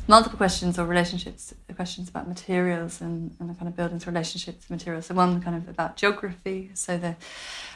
[0.08, 4.72] multiple questions or relationships, questions about materials and, and the kind of buildings relationships to
[4.72, 5.06] materials.
[5.06, 6.70] So one kind of about geography.
[6.74, 7.16] So the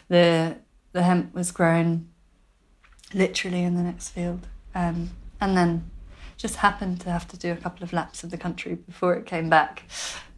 [0.08, 0.56] the
[0.92, 2.08] the hemp was grown
[3.14, 5.90] literally in the next field, um, and then
[6.36, 9.26] just happened to have to do a couple of laps of the country before it
[9.26, 9.84] came back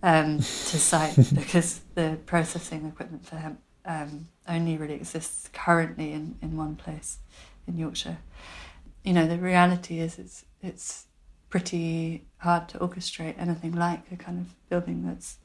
[0.03, 0.43] um, to
[0.79, 6.75] site because the processing equipment for hemp um, only really exists currently in, in one
[6.75, 7.19] place
[7.67, 8.19] in Yorkshire.
[9.05, 11.07] You know, the reality is it's it's
[11.53, 15.37] pretty hard to orchestrate anything like a kind of building that's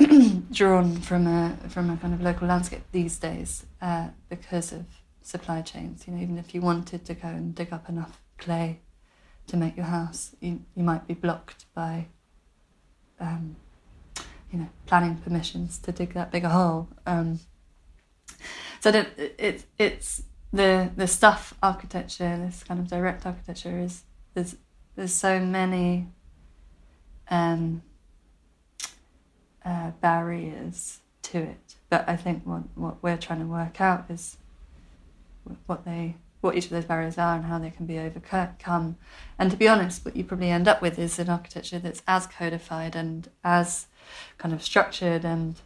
[0.50, 4.84] drawn from a from a kind of local landscape these days uh, because of
[5.22, 6.04] supply chains.
[6.06, 8.80] You know, even if you wanted to go and dig up enough clay
[9.46, 12.08] to make your house, you you might be blocked by
[13.20, 13.54] um,
[14.50, 16.88] you know planning permissions to dig that bigger hole.
[17.06, 17.38] Um,
[18.80, 24.02] so it, it's the the stuff architecture, this kind of direct architecture, is
[24.34, 24.56] there's
[24.96, 26.08] there's so many
[27.28, 27.82] um,
[29.64, 31.74] uh, barriers to it.
[31.90, 34.36] But I think what what we're trying to work out is
[35.66, 38.96] what they what each of those barriers are and how they can be overcome.
[39.38, 42.26] And to be honest, what you probably end up with is an architecture that's as
[42.26, 43.86] codified and as
[44.36, 45.56] kind of structured and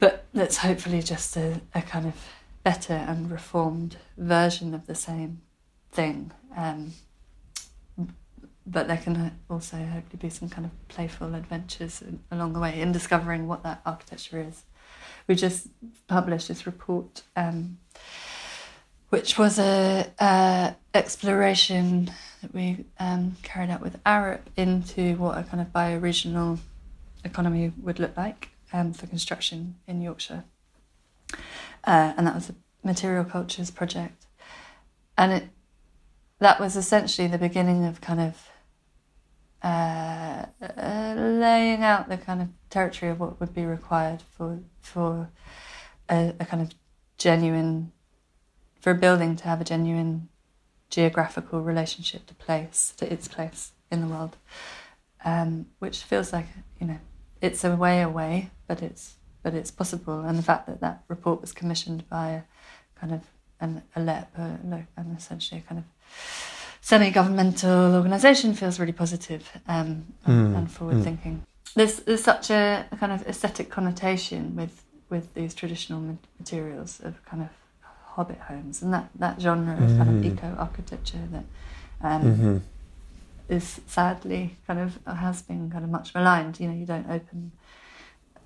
[0.00, 2.14] but that's hopefully just a, a kind of
[2.64, 5.42] better and reformed version of the same
[5.92, 6.32] thing.
[6.56, 6.94] Um,
[8.66, 12.92] but there can also hopefully be some kind of playful adventures along the way in
[12.92, 14.64] discovering what that architecture is.
[15.26, 15.68] We just
[16.08, 17.78] published this report, um,
[19.08, 22.10] which was a, a, exploration
[22.42, 26.58] that we um, carried out with Arup into what a kind of bioregional
[27.24, 30.44] economy would look like um, for construction in Yorkshire
[31.84, 34.26] uh, and that was a material cultures project.
[35.16, 35.48] And it
[36.38, 38.48] that was essentially the beginning of kind of
[39.62, 45.30] uh, uh, laying out the kind of territory of what would be required for for
[46.08, 46.72] a, a, kind of
[47.16, 47.92] genuine
[48.80, 50.28] for a building to have a genuine
[50.90, 54.36] geographical relationship to place to its place in the world,
[55.24, 56.46] um, which feels like
[56.80, 56.98] you know
[57.40, 60.20] it's a way away, but it's but it's possible.
[60.20, 62.42] And the fact that that report was commissioned by a
[62.98, 63.22] kind of
[63.60, 64.58] an, a LEP, a,
[64.96, 66.51] and essentially a kind of
[66.82, 70.56] semi-governmental organisation feels really positive, um, mm.
[70.56, 71.36] and, forward-thinking.
[71.36, 71.74] Mm.
[71.74, 77.22] There's, there's such a, a, kind of aesthetic connotation with with these traditional materials of
[77.26, 77.50] kind of
[78.14, 79.96] hobbit homes and that, that genre of mm.
[79.98, 80.32] kind of mm.
[80.32, 81.44] eco architecture that
[82.00, 82.56] um, mm-hmm.
[83.48, 86.58] is sadly kind of has been kind of much maligned.
[86.58, 87.52] You know, you don't open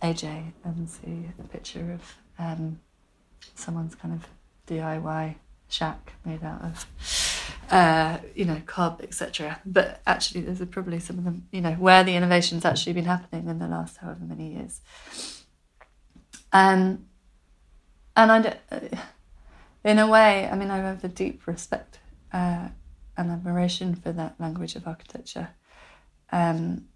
[0.03, 2.81] AJ and see a picture of um,
[3.55, 4.27] someone's kind of
[4.67, 5.37] DIY
[5.69, 6.87] shack made out of,
[7.71, 9.61] uh, you know, cob, etc.
[9.65, 13.49] But actually, there's probably some of them, you know, where the innovation's actually been happening
[13.49, 14.81] in the last however many years.
[16.53, 17.07] Um,
[18.17, 18.81] and I, uh,
[19.85, 21.99] in a way, I mean, I have a deep respect
[22.33, 22.69] uh,
[23.17, 25.49] and admiration for that language of architecture.
[26.33, 26.89] Um,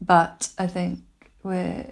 [0.00, 1.00] but I think
[1.42, 1.90] we're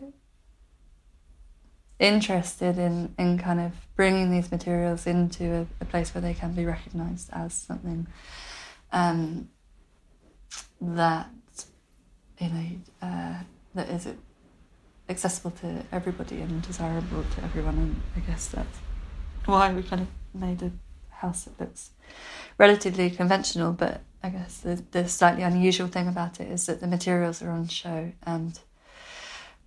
[1.99, 6.53] interested in, in kind of bringing these materials into a, a place where they can
[6.53, 8.07] be recognized as something
[8.93, 9.49] um,
[10.81, 11.29] that
[12.39, 12.67] you know
[13.03, 13.35] uh,
[13.75, 14.09] that is
[15.09, 17.77] accessible to everybody and desirable to everyone.
[17.77, 18.79] And I guess that's
[19.47, 20.71] why we kind of made a
[21.11, 21.91] house that looks
[22.59, 26.87] relatively conventional, but I guess the, the slightly unusual thing about it is that the
[26.87, 28.59] materials are on show and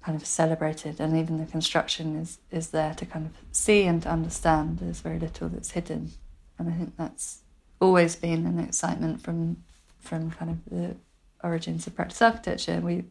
[0.03, 4.01] kind of celebrated, and even the construction is, is there to kind of see and
[4.03, 4.79] to understand.
[4.79, 6.11] There's very little that's hidden,
[6.57, 7.39] and I think that's
[7.79, 9.63] always been an excitement from
[9.99, 10.95] from kind of the
[11.43, 12.79] origins of practice architecture.
[12.79, 13.03] We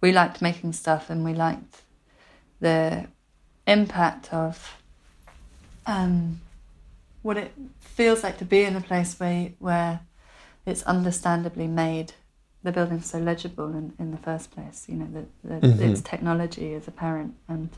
[0.00, 1.82] we liked making stuff, and we liked
[2.60, 3.06] the
[3.66, 4.82] impact of
[5.86, 6.40] um,
[7.22, 10.00] what it feels like to be in a place where where
[10.66, 12.12] it's understandably made
[12.62, 14.86] the building's so legible in, in the first place.
[14.88, 15.82] You know, that mm-hmm.
[15.82, 17.70] its technology is apparent and.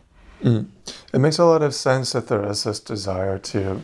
[0.43, 0.69] Mm.
[1.13, 3.83] It makes a lot of sense that there is this desire to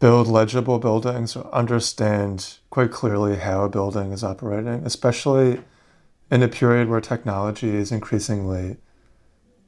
[0.00, 5.60] build legible buildings or understand quite clearly how a building is operating, especially
[6.30, 8.76] in a period where technology is increasingly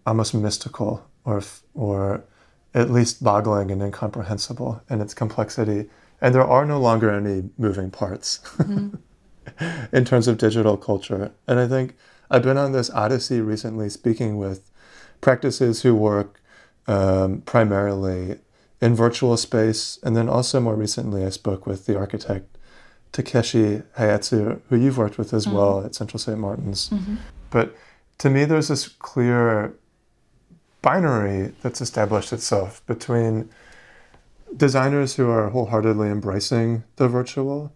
[0.06, 1.42] almost mystical or
[1.74, 2.24] or
[2.72, 5.90] at least boggling and incomprehensible in its complexity.
[6.20, 8.40] And there are no longer any moving parts.
[8.58, 8.96] Mm-hmm.
[9.92, 11.32] in terms of digital culture.
[11.46, 11.96] And I think
[12.30, 14.70] I've been on this odyssey recently speaking with
[15.20, 16.40] practices who work
[16.86, 18.38] um, primarily
[18.80, 19.98] in virtual space.
[20.02, 22.56] And then also more recently, I spoke with the architect
[23.12, 25.56] Takeshi Hayatsu, who you've worked with as mm-hmm.
[25.56, 26.38] well at Central St.
[26.38, 26.90] Martin's.
[26.90, 27.16] Mm-hmm.
[27.50, 27.74] But
[28.18, 29.74] to me, there's this clear
[30.82, 33.50] binary that's established itself between
[34.56, 37.72] designers who are wholeheartedly embracing the virtual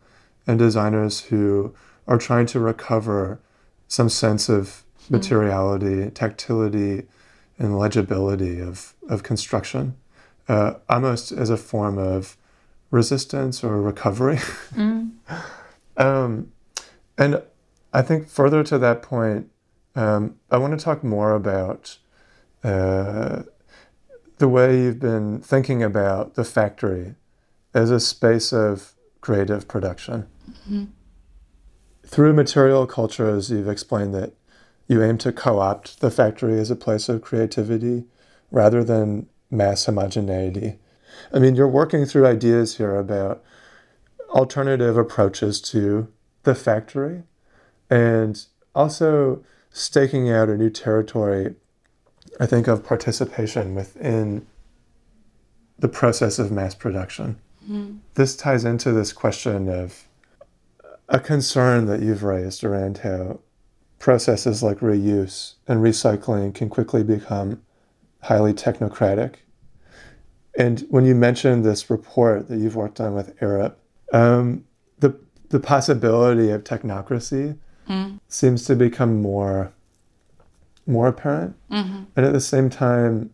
[0.46, 1.74] and designers who
[2.07, 3.40] are trying to recover
[3.88, 5.14] some sense of hmm.
[5.14, 7.07] materiality, tactility,
[7.59, 9.96] and legibility of, of construction,
[10.48, 12.37] uh, almost as a form of
[12.90, 14.38] resistance or recovery.
[14.74, 15.12] Mm.
[15.96, 16.52] um,
[17.16, 17.42] and
[17.92, 19.50] I think further to that point,
[19.94, 21.98] um, I want to talk more about
[22.64, 23.42] uh,
[24.38, 27.14] the way you've been thinking about the factory
[27.72, 30.26] as a space of creative production.
[30.50, 30.85] Mm-hmm.
[32.07, 34.35] Through material cultures, you've explained that
[34.87, 38.04] you aim to co opt the factory as a place of creativity
[38.50, 40.78] rather than mass homogeneity.
[41.33, 43.42] I mean, you're working through ideas here about
[44.30, 46.09] alternative approaches to
[46.42, 47.22] the factory
[47.88, 51.54] and also staking out a new territory,
[52.38, 54.46] I think, of participation within
[55.78, 57.38] the process of mass production.
[57.64, 57.98] Mm-hmm.
[58.14, 60.07] This ties into this question of
[61.08, 63.40] a concern that you've raised around how
[63.98, 67.62] processes like reuse and recycling can quickly become
[68.22, 69.36] highly technocratic.
[70.56, 73.74] And when you mentioned this report that you've worked on with Arup,
[74.12, 74.64] um,
[74.98, 78.20] the the possibility of technocracy mm.
[78.28, 79.72] seems to become more
[80.86, 81.56] more apparent.
[81.70, 82.04] Mm-hmm.
[82.16, 83.30] And at the same time,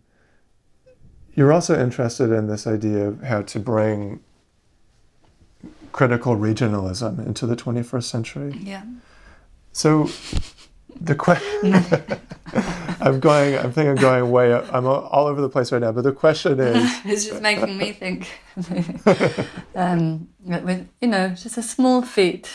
[1.34, 4.20] you're also interested in this idea of how to bring
[5.92, 8.56] critical regionalism into the 21st century.
[8.60, 8.82] Yeah.
[9.72, 10.08] So
[11.00, 11.74] the question
[13.00, 15.92] I'm going I'm thinking I'm going way up, I'm all over the place right now
[15.92, 18.28] but the question is it's just making me think
[19.74, 22.52] um, with you know just a small feat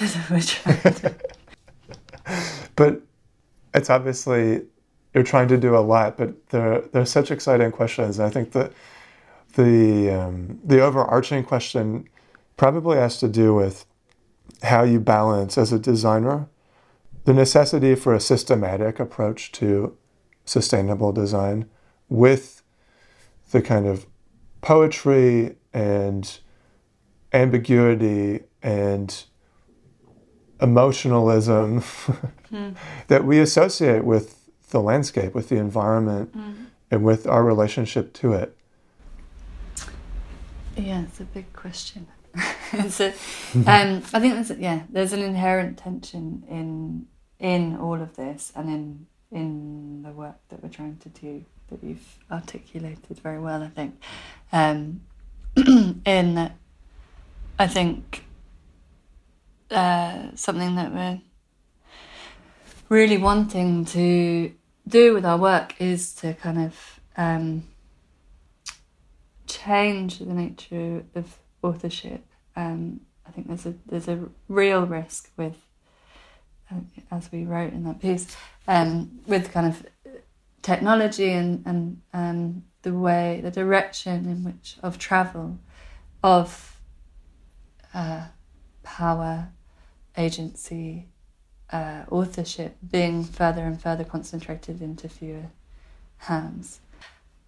[2.76, 3.02] but
[3.74, 4.62] it's obviously
[5.14, 8.52] you're trying to do a lot but there there's such exciting questions and I think
[8.52, 8.74] that
[9.54, 12.08] the um, the overarching question
[12.58, 13.86] probably has to do with
[14.64, 16.48] how you balance as a designer
[17.26, 19.98] the necessity for a systematic approach to
[20.46, 21.68] sustainable design
[22.08, 22.62] with
[23.52, 24.06] the kind of
[24.62, 26.40] poetry and
[27.34, 29.26] ambiguity and
[30.62, 31.82] emotionalism
[32.52, 32.76] mm.
[33.08, 36.68] that we associate with the landscape, with the environment, mm.
[36.92, 38.56] and with our relationship to it.
[40.78, 42.08] Yeah, it's a big question.
[42.90, 43.08] so,
[43.56, 47.08] um, I think there's yeah, there's an inherent tension in
[47.40, 51.84] in all of this and in in the work that we're trying to do that
[51.84, 53.64] you've articulated very well.
[53.64, 54.02] I think
[54.52, 55.02] um,
[56.06, 56.52] in
[57.58, 58.24] I think
[59.72, 61.22] uh, something that we're
[62.90, 64.54] really wanting to
[64.88, 67.64] do with our work is to kind of um,
[69.48, 72.24] change the nature of authorship.
[72.56, 75.56] Um, I think there's a there's a real risk with,
[76.72, 76.80] uh,
[77.12, 78.36] as we wrote in that piece,
[78.68, 79.86] um, with kind of
[80.62, 85.60] technology and and um, the way the direction in which of travel,
[86.24, 86.80] of
[87.94, 88.26] uh,
[88.84, 89.50] power,
[90.18, 91.08] agency,
[91.72, 95.48] uh, authorship being further and further concentrated into fewer
[96.18, 96.80] hands.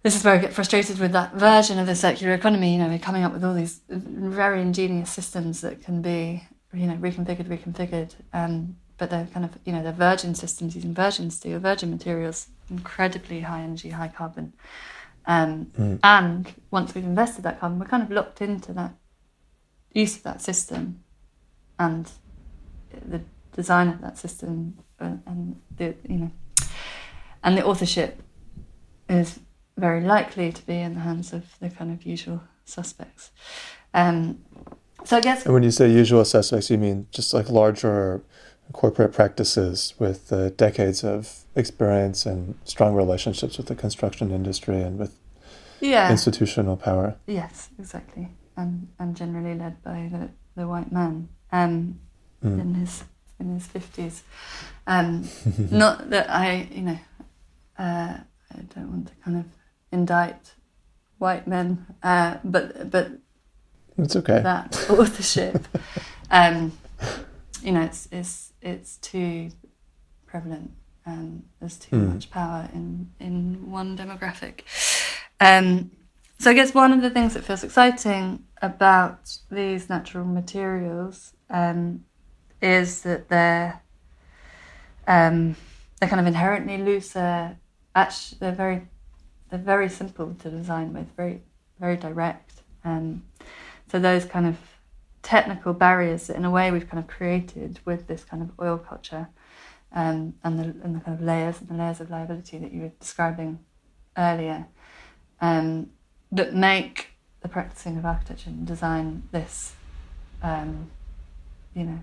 [0.02, 2.72] This is where I get frustrated with that version of the circular economy.
[2.72, 6.86] You know, we're coming up with all these very ingenious systems that can be, you
[6.86, 11.30] know, reconfigured, reconfigured, um, but they're kind of, you know, they're virgin systems using virgin
[11.30, 14.52] steel, virgin materials, incredibly high energy, high carbon.
[15.26, 15.98] Um, mm.
[16.02, 18.94] And once we've invested that carbon, we're kind of locked into that
[19.92, 21.02] use of that system
[21.78, 22.10] and
[23.06, 23.20] the
[23.52, 26.30] design of that system and, and the, you know,
[27.42, 28.22] and the authorship
[29.08, 29.40] is
[29.78, 33.30] very likely to be in the hands of the kind of usual suspects.
[33.94, 34.38] Um,
[35.04, 35.44] so I guess.
[35.44, 38.22] And when you say usual suspects, you mean just like larger
[38.72, 44.98] corporate practices with uh, decades of experience and strong relationships with the construction industry and
[44.98, 45.18] with
[45.80, 46.10] yeah.
[46.10, 47.16] institutional power.
[47.26, 50.28] Yes, exactly, and and generally led by the,
[50.60, 51.98] the white man um,
[52.44, 52.60] mm.
[52.60, 53.04] in his
[53.40, 54.22] in his fifties.
[54.86, 55.28] Um,
[55.70, 56.98] not that I, you know,
[57.78, 58.18] uh,
[58.52, 59.44] I don't want to kind of
[59.92, 60.54] indict
[61.18, 63.10] white men, uh, but but
[63.96, 65.66] it's okay that authorship.
[66.30, 66.72] um,
[67.62, 69.50] you know, it's it's it's too
[70.26, 70.72] prevalent.
[71.04, 72.14] and there's too mm.
[72.14, 74.62] much power in in one demographic.
[75.40, 75.90] Um,
[76.38, 82.04] so I guess one of the things that feels exciting about these natural materials um,
[82.62, 83.82] is that they're
[85.06, 85.56] um,
[85.98, 87.56] they're kind of inherently looser.
[87.94, 88.82] Actually, they're very
[89.50, 91.42] they're very simple to design with, very
[91.80, 92.62] very direct.
[92.84, 93.22] Um,
[93.90, 94.56] so those kind of
[95.22, 98.78] technical barriers that, in a way, we've kind of created with this kind of oil
[98.78, 99.28] culture,
[99.92, 102.82] um, and the and the kind of layers and the layers of liability that you
[102.82, 103.58] were describing
[104.16, 104.66] earlier,
[105.40, 105.90] um,
[106.32, 107.08] that make
[107.40, 109.74] the practicing of architecture and design this,
[110.42, 110.90] um,
[111.74, 112.02] you know,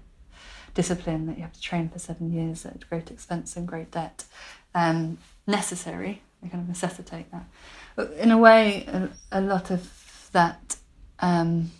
[0.73, 4.23] discipline that you have to train for seven years at great expense and great debt,
[4.73, 7.45] um, necessary they kind of necessitate that.
[7.95, 10.77] But in a way, a, a lot of that.
[11.19, 11.71] Um,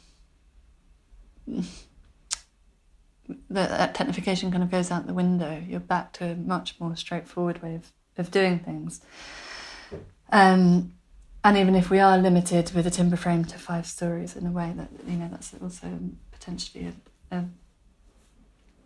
[3.49, 5.61] that technification kind of goes out the window.
[5.67, 9.01] You're back to a much more straightforward way of, of doing things.
[10.31, 10.93] Um,
[11.43, 14.51] and even if we are limited with a timber frame to five stories in a
[14.51, 15.87] way that, you know, that's also
[16.31, 16.93] potentially
[17.31, 17.45] a, a,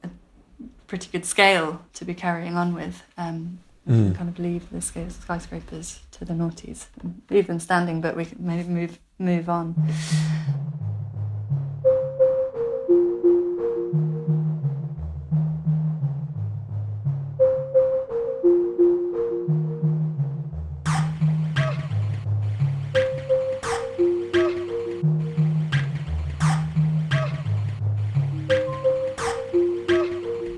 [0.03, 0.09] a
[0.88, 3.03] pretty good scale to be carrying on with.
[3.17, 3.59] Um,
[3.89, 4.15] mm.
[4.15, 6.85] kind of leave the skyscrapers to the noughties,
[7.29, 9.75] leave them standing, but we can maybe move move on.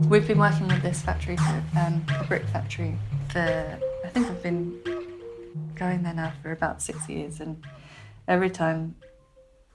[0.09, 2.97] We've been working with this factory, for, um, a brick factory,
[3.35, 4.79] I think I've been
[5.75, 7.63] going there now for about six years, and
[8.27, 8.95] every time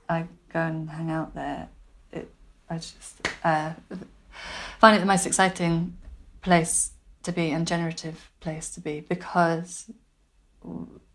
[0.09, 1.69] I go and hang out there,
[2.13, 2.31] it
[2.69, 3.73] I just uh,
[4.79, 5.97] find it the most exciting
[6.43, 6.91] place
[7.23, 9.91] to be and generative place to be because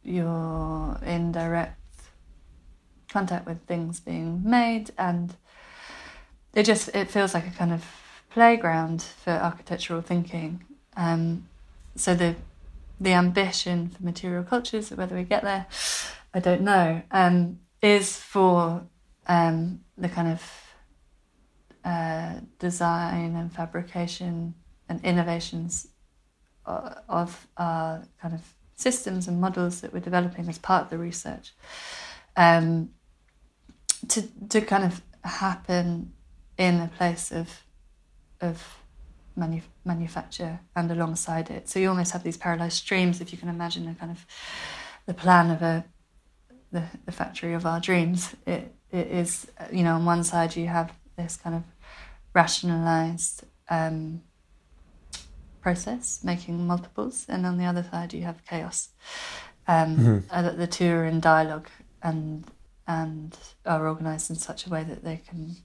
[0.03, 1.77] you're in direct
[3.09, 5.35] contact with things being made and
[6.53, 7.85] it just it feels like a kind of
[8.29, 10.63] playground for architectural thinking.
[10.97, 11.47] Um,
[11.95, 12.35] so the
[12.99, 15.65] the ambition for material cultures, whether we get there,
[16.35, 18.83] I don't know, um, is for
[19.25, 20.73] um, the kind of
[21.83, 24.53] uh, design and fabrication
[24.87, 25.87] and innovations
[26.65, 28.41] of our kind of
[28.75, 31.53] systems and models that we're developing as part of the research
[32.35, 32.89] um,
[34.07, 36.13] to to kind of happen
[36.57, 37.63] in a place of
[38.41, 38.80] of
[39.36, 41.69] manu- manufacture and alongside it.
[41.69, 44.25] So you almost have these parallel streams, if you can imagine a kind of
[45.05, 45.86] the plan of a
[46.71, 48.36] the, the factory of our dreams.
[48.45, 51.63] It it is you know on one side you have this kind of
[52.34, 54.21] rationalized um,
[55.61, 58.89] process making multiples, and on the other side you have chaos.
[59.67, 60.17] Um, mm-hmm.
[60.32, 61.69] uh, the two are in dialogue
[62.01, 62.45] and
[62.88, 65.57] and are organized in such a way that they can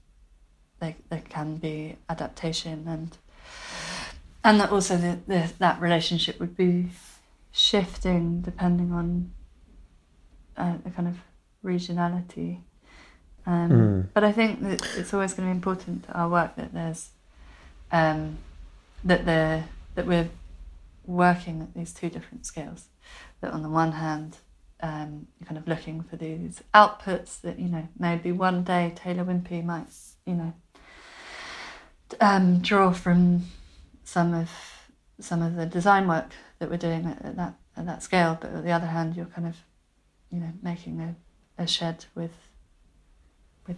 [0.79, 3.17] they, there can be adaptation and
[4.47, 6.87] and that also the, the, that relationship would be
[7.51, 9.29] shifting depending on
[10.55, 11.17] uh, a kind of
[11.65, 12.61] regionality.
[13.45, 14.07] Um, mm.
[14.13, 17.09] But I think that it's always going to be important to our work that there's
[17.91, 18.37] um,
[19.03, 19.63] that the
[19.95, 20.29] that we're
[21.05, 22.85] working at these two different scales.
[23.41, 24.37] That on the one hand,
[24.79, 29.25] um, you're kind of looking for these outputs that you know maybe one day Taylor
[29.25, 29.87] Wimpey might
[30.25, 30.53] you know
[32.21, 33.43] um, draw from
[34.07, 34.49] some of
[35.19, 38.37] some of the design work that we're doing at, at, that at that scale.
[38.39, 39.57] But on the other hand, you're kind of
[40.31, 41.15] you know, making a,
[41.61, 42.31] a shed with
[43.67, 43.77] with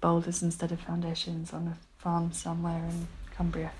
[0.00, 3.06] boulders instead of foundations on a farm somewhere in
[3.36, 3.70] Cumbria.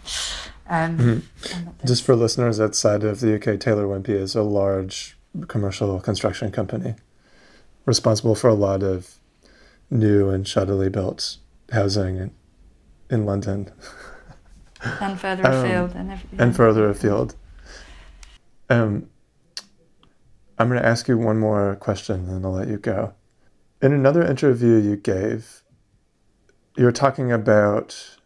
[0.68, 1.86] Um, mm-hmm.
[1.86, 5.16] Just for listeners outside of the UK, Taylor Wimpey is a large
[5.48, 6.94] commercial construction company
[7.86, 9.16] responsible for a lot of
[9.90, 11.38] new and shoddily built
[11.72, 12.30] housing in,
[13.10, 13.72] in London.
[14.82, 16.40] and further um, afield and everything.
[16.40, 17.34] And further afield.
[18.70, 19.08] Um,
[20.58, 23.14] I'm going to ask you one more question and I'll let you go.
[23.80, 25.62] In another interview you gave,
[26.76, 28.18] you were talking about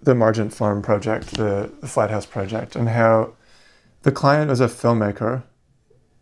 [0.00, 3.34] the Margent Farm project, the, the Flat House project, and how
[4.02, 5.42] the client was a filmmaker.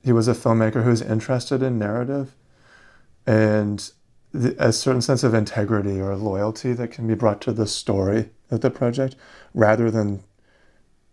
[0.02, 2.34] He was a filmmaker who was interested in narrative
[3.26, 3.90] and
[4.34, 8.60] a certain sense of integrity or loyalty that can be brought to the story of
[8.60, 9.16] the project
[9.54, 10.22] rather than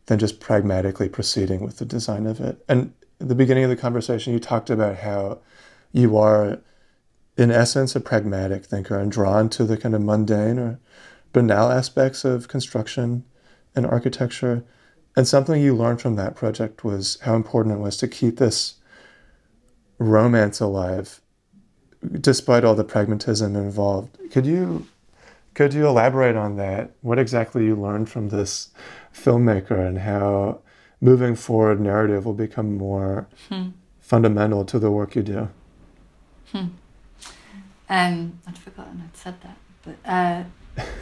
[0.07, 2.63] than just pragmatically proceeding with the design of it.
[2.67, 5.39] And at the beginning of the conversation, you talked about how
[5.93, 6.59] you are,
[7.37, 10.79] in essence, a pragmatic thinker and drawn to the kind of mundane or
[11.31, 13.23] banal aspects of construction
[13.75, 14.65] and architecture.
[15.15, 18.75] And something you learned from that project was how important it was to keep this
[19.99, 21.21] romance alive
[22.11, 24.17] despite all the pragmatism involved.
[24.31, 24.87] Could you
[25.53, 26.91] could you elaborate on that?
[27.01, 28.71] What exactly you learned from this
[29.13, 30.61] filmmaker and how
[30.99, 33.69] moving forward narrative will become more hmm.
[33.99, 35.49] fundamental to the work you do?
[36.51, 36.67] Hmm.
[37.89, 40.43] Um, I'd forgotten I'd said that, but uh,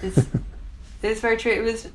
[0.02, 0.28] it's,
[1.02, 1.52] it's very true.
[1.52, 1.88] It was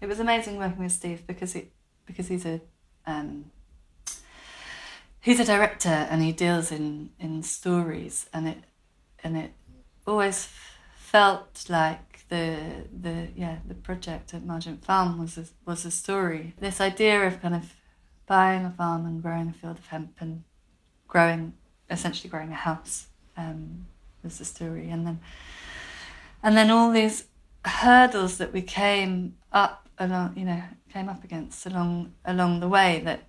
[0.00, 1.70] it was amazing working with Steve because it
[2.04, 2.60] because he's a
[3.06, 3.46] um,
[5.22, 8.58] he's a director and he deals in in stories and it
[9.24, 9.52] and it
[10.06, 10.48] always
[10.96, 12.58] felt like the
[13.00, 16.54] the yeah the project at Margent Farm was a, was a story.
[16.58, 17.74] This idea of kind of
[18.26, 20.42] buying a farm and growing a field of hemp and
[21.06, 21.52] growing
[21.90, 23.86] essentially growing a house um,
[24.22, 25.20] was the story, and then
[26.42, 27.24] and then all these
[27.64, 30.62] hurdles that we came up along you know
[30.92, 33.24] came up against along along the way that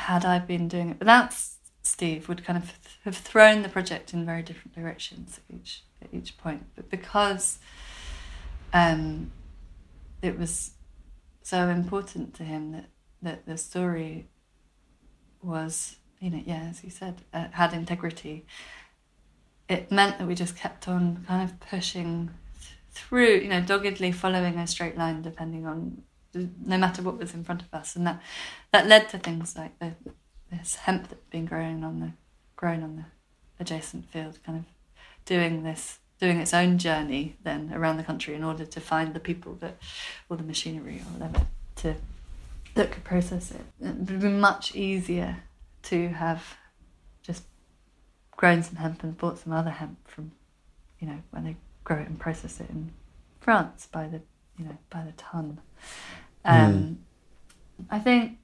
[0.00, 1.34] had I been doing it without
[1.82, 2.72] Steve, would kind of
[3.04, 6.64] have thrown the project in very different directions at each at each point.
[6.76, 7.58] But because
[8.72, 9.32] um,
[10.22, 10.72] it was
[11.42, 12.86] so important to him that
[13.22, 14.28] that the story
[15.42, 18.46] was, you know, yeah, as you said, uh, had integrity.
[19.68, 22.30] It meant that we just kept on kind of pushing
[22.60, 26.02] th- through, you know, doggedly following a straight line, depending on
[26.34, 28.22] no matter what was in front of us, and that
[28.72, 29.94] that led to things like the,
[30.50, 32.12] this hemp that's been growing on the
[32.56, 33.04] growing on the
[33.58, 34.64] adjacent field, kind of
[35.24, 39.20] doing this doing its own journey then around the country in order to find the
[39.20, 39.78] people that
[40.28, 41.94] or the machinery or whatever to
[42.74, 43.62] that could process it.
[43.80, 45.42] It would be much easier
[45.84, 46.56] to have
[47.22, 47.44] just
[48.36, 50.32] grown some hemp and bought some other hemp from,
[51.00, 52.92] you know, when they grow it and process it in
[53.40, 54.20] France by the,
[54.56, 55.60] you know, by the ton.
[56.44, 56.96] Um, mm.
[57.90, 58.38] I think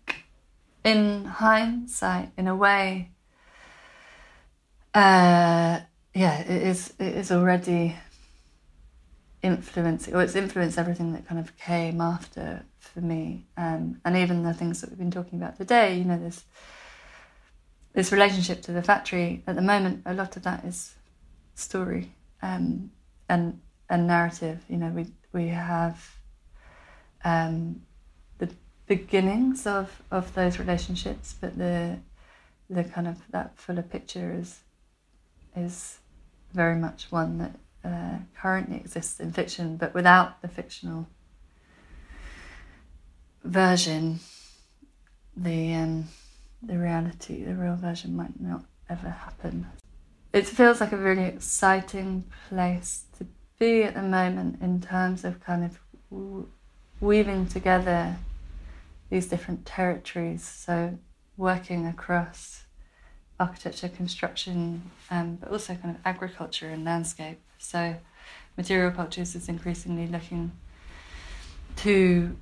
[0.85, 3.11] in hindsight, in a way,
[4.95, 5.81] uh,
[6.15, 6.95] yeah, it is.
[6.99, 7.97] It is already
[9.43, 14.43] influencing, or it's influenced everything that kind of came after for me, um, and even
[14.43, 15.99] the things that we've been talking about today.
[15.99, 16.45] You know, this
[17.93, 19.43] this relationship to the factory.
[19.47, 20.95] At the moment, a lot of that is
[21.55, 22.91] story um,
[23.29, 24.65] and and narrative.
[24.69, 26.16] You know, we we have
[27.27, 27.83] um,
[28.39, 28.49] the
[28.87, 31.99] beginnings of, of those relationships, but the
[32.69, 34.61] the kind of that fuller picture is
[35.57, 35.99] is
[36.53, 37.55] very much one that
[37.85, 41.09] uh, currently exists in fiction, but without the fictional
[43.45, 44.21] version,
[45.37, 46.05] the um,
[46.63, 49.67] the reality, the real version might not ever happen.
[50.33, 53.27] It feels like a really exciting place to
[53.59, 55.79] be at the moment in terms of kind of
[57.01, 58.17] weaving together
[59.11, 60.45] these different territories.
[60.45, 60.99] So
[61.37, 62.65] working across
[63.39, 67.41] architecture, construction, um, but also kind of agriculture and landscape.
[67.59, 67.97] So
[68.57, 70.53] material cultures is increasingly looking
[71.77, 72.37] to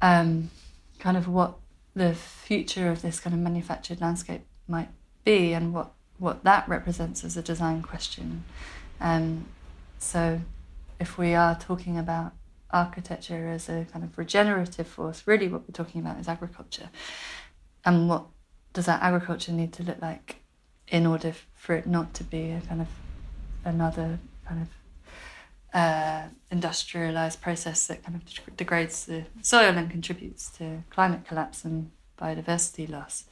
[0.00, 0.50] um,
[0.98, 1.56] kind of what
[1.94, 4.88] the future of this kind of manufactured landscape might
[5.24, 8.44] be and what, what that represents as a design question.
[9.00, 9.46] Um,
[9.98, 10.40] so
[11.00, 12.32] if we are talking about
[12.70, 16.90] architecture as a kind of regenerative force, really what we're talking about is agriculture.
[17.84, 18.26] And what
[18.72, 20.36] does that agriculture need to look like
[20.88, 22.88] in order for it not to be a kind of
[23.64, 24.68] another kind of
[25.74, 31.90] uh, industrialized process that kind of degrades the soil and contributes to climate collapse and
[32.20, 33.24] biodiversity loss.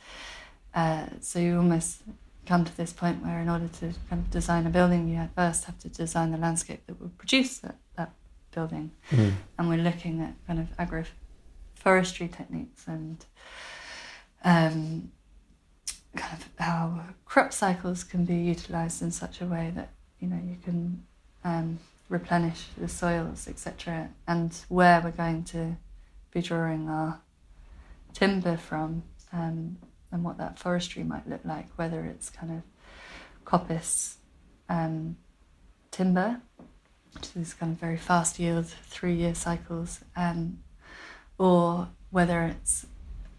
[0.75, 2.03] Uh, so you almost
[2.45, 5.65] come to this point where, in order to kind of design a building, you first
[5.65, 7.77] have to design the landscape that will produce that,
[8.57, 8.91] building.
[9.13, 9.35] Mm.
[9.59, 13.25] And we're looking at kind of agroforestry techniques and
[14.43, 15.13] um,
[16.17, 20.41] kind of how crop cycles can be utilized in such a way that you know
[20.43, 21.05] you can
[21.45, 21.79] um,
[22.09, 25.77] replenish the soils, etc., and where we're going to
[26.33, 27.21] be drawing our
[28.15, 29.03] timber from,
[29.33, 29.77] um,
[30.11, 32.63] and what that forestry might look like, whether it's kind of
[33.45, 34.15] coppice
[34.69, 35.17] um,
[35.91, 36.41] timber,
[37.17, 40.59] which is kind of very fast yield, three year cycles, um,
[41.39, 42.87] or whether it's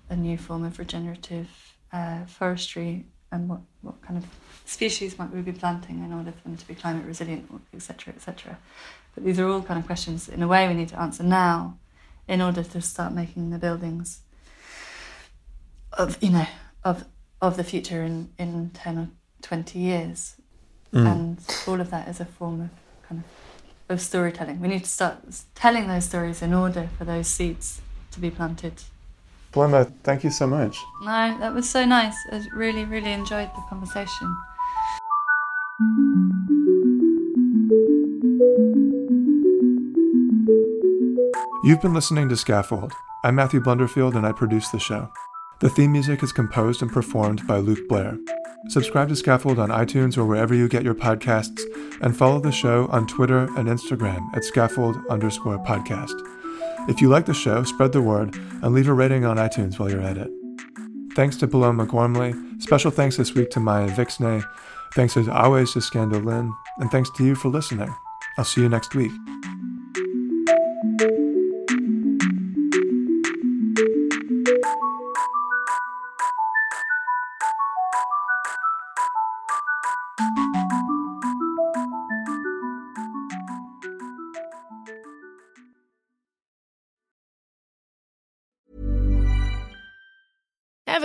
[0.10, 1.48] a new form of regenerative
[1.92, 4.26] uh, forestry and what, what kind of
[4.66, 8.58] species might we be planting in order for them to be climate resilient, etc., etc.
[9.14, 11.78] But these are all kind of questions, in a way, we need to answer now
[12.28, 14.22] in order to start making the buildings
[15.94, 16.48] of, you know,
[16.84, 17.06] of
[17.42, 19.10] of the future in, in 10 or
[19.42, 20.36] 20 years.
[20.94, 21.12] Mm.
[21.12, 22.70] And all of that is a form of
[23.08, 23.47] kind of,
[23.90, 24.60] of storytelling.
[24.60, 25.18] We need to start
[25.56, 27.82] telling those stories in order for those seeds
[28.12, 28.84] to be planted
[29.58, 30.78] Paloma, thank you so much.
[31.02, 32.16] No, that was so nice.
[32.32, 34.38] I really, really enjoyed the conversation.
[41.64, 42.94] You've been listening to Scaffold.
[43.24, 45.10] I'm Matthew Blunderfield and I produce the show.
[45.60, 48.20] The theme music is composed and performed by Luke Blair.
[48.70, 51.62] Subscribe to Scaffold on iTunes or wherever you get your podcasts,
[52.02, 56.14] and follow the show on Twitter and Instagram at scaffold underscore podcast.
[56.90, 59.90] If you like the show, spread the word and leave a rating on iTunes while
[59.90, 60.30] you're at it.
[61.16, 62.34] Thanks to Paloma Gormley.
[62.60, 64.44] Special thanks this week to Maya Vixnay.
[64.94, 66.54] Thanks as always to Scandal Lynn.
[66.78, 67.94] And thanks to you for listening.
[68.38, 69.12] I'll see you next week.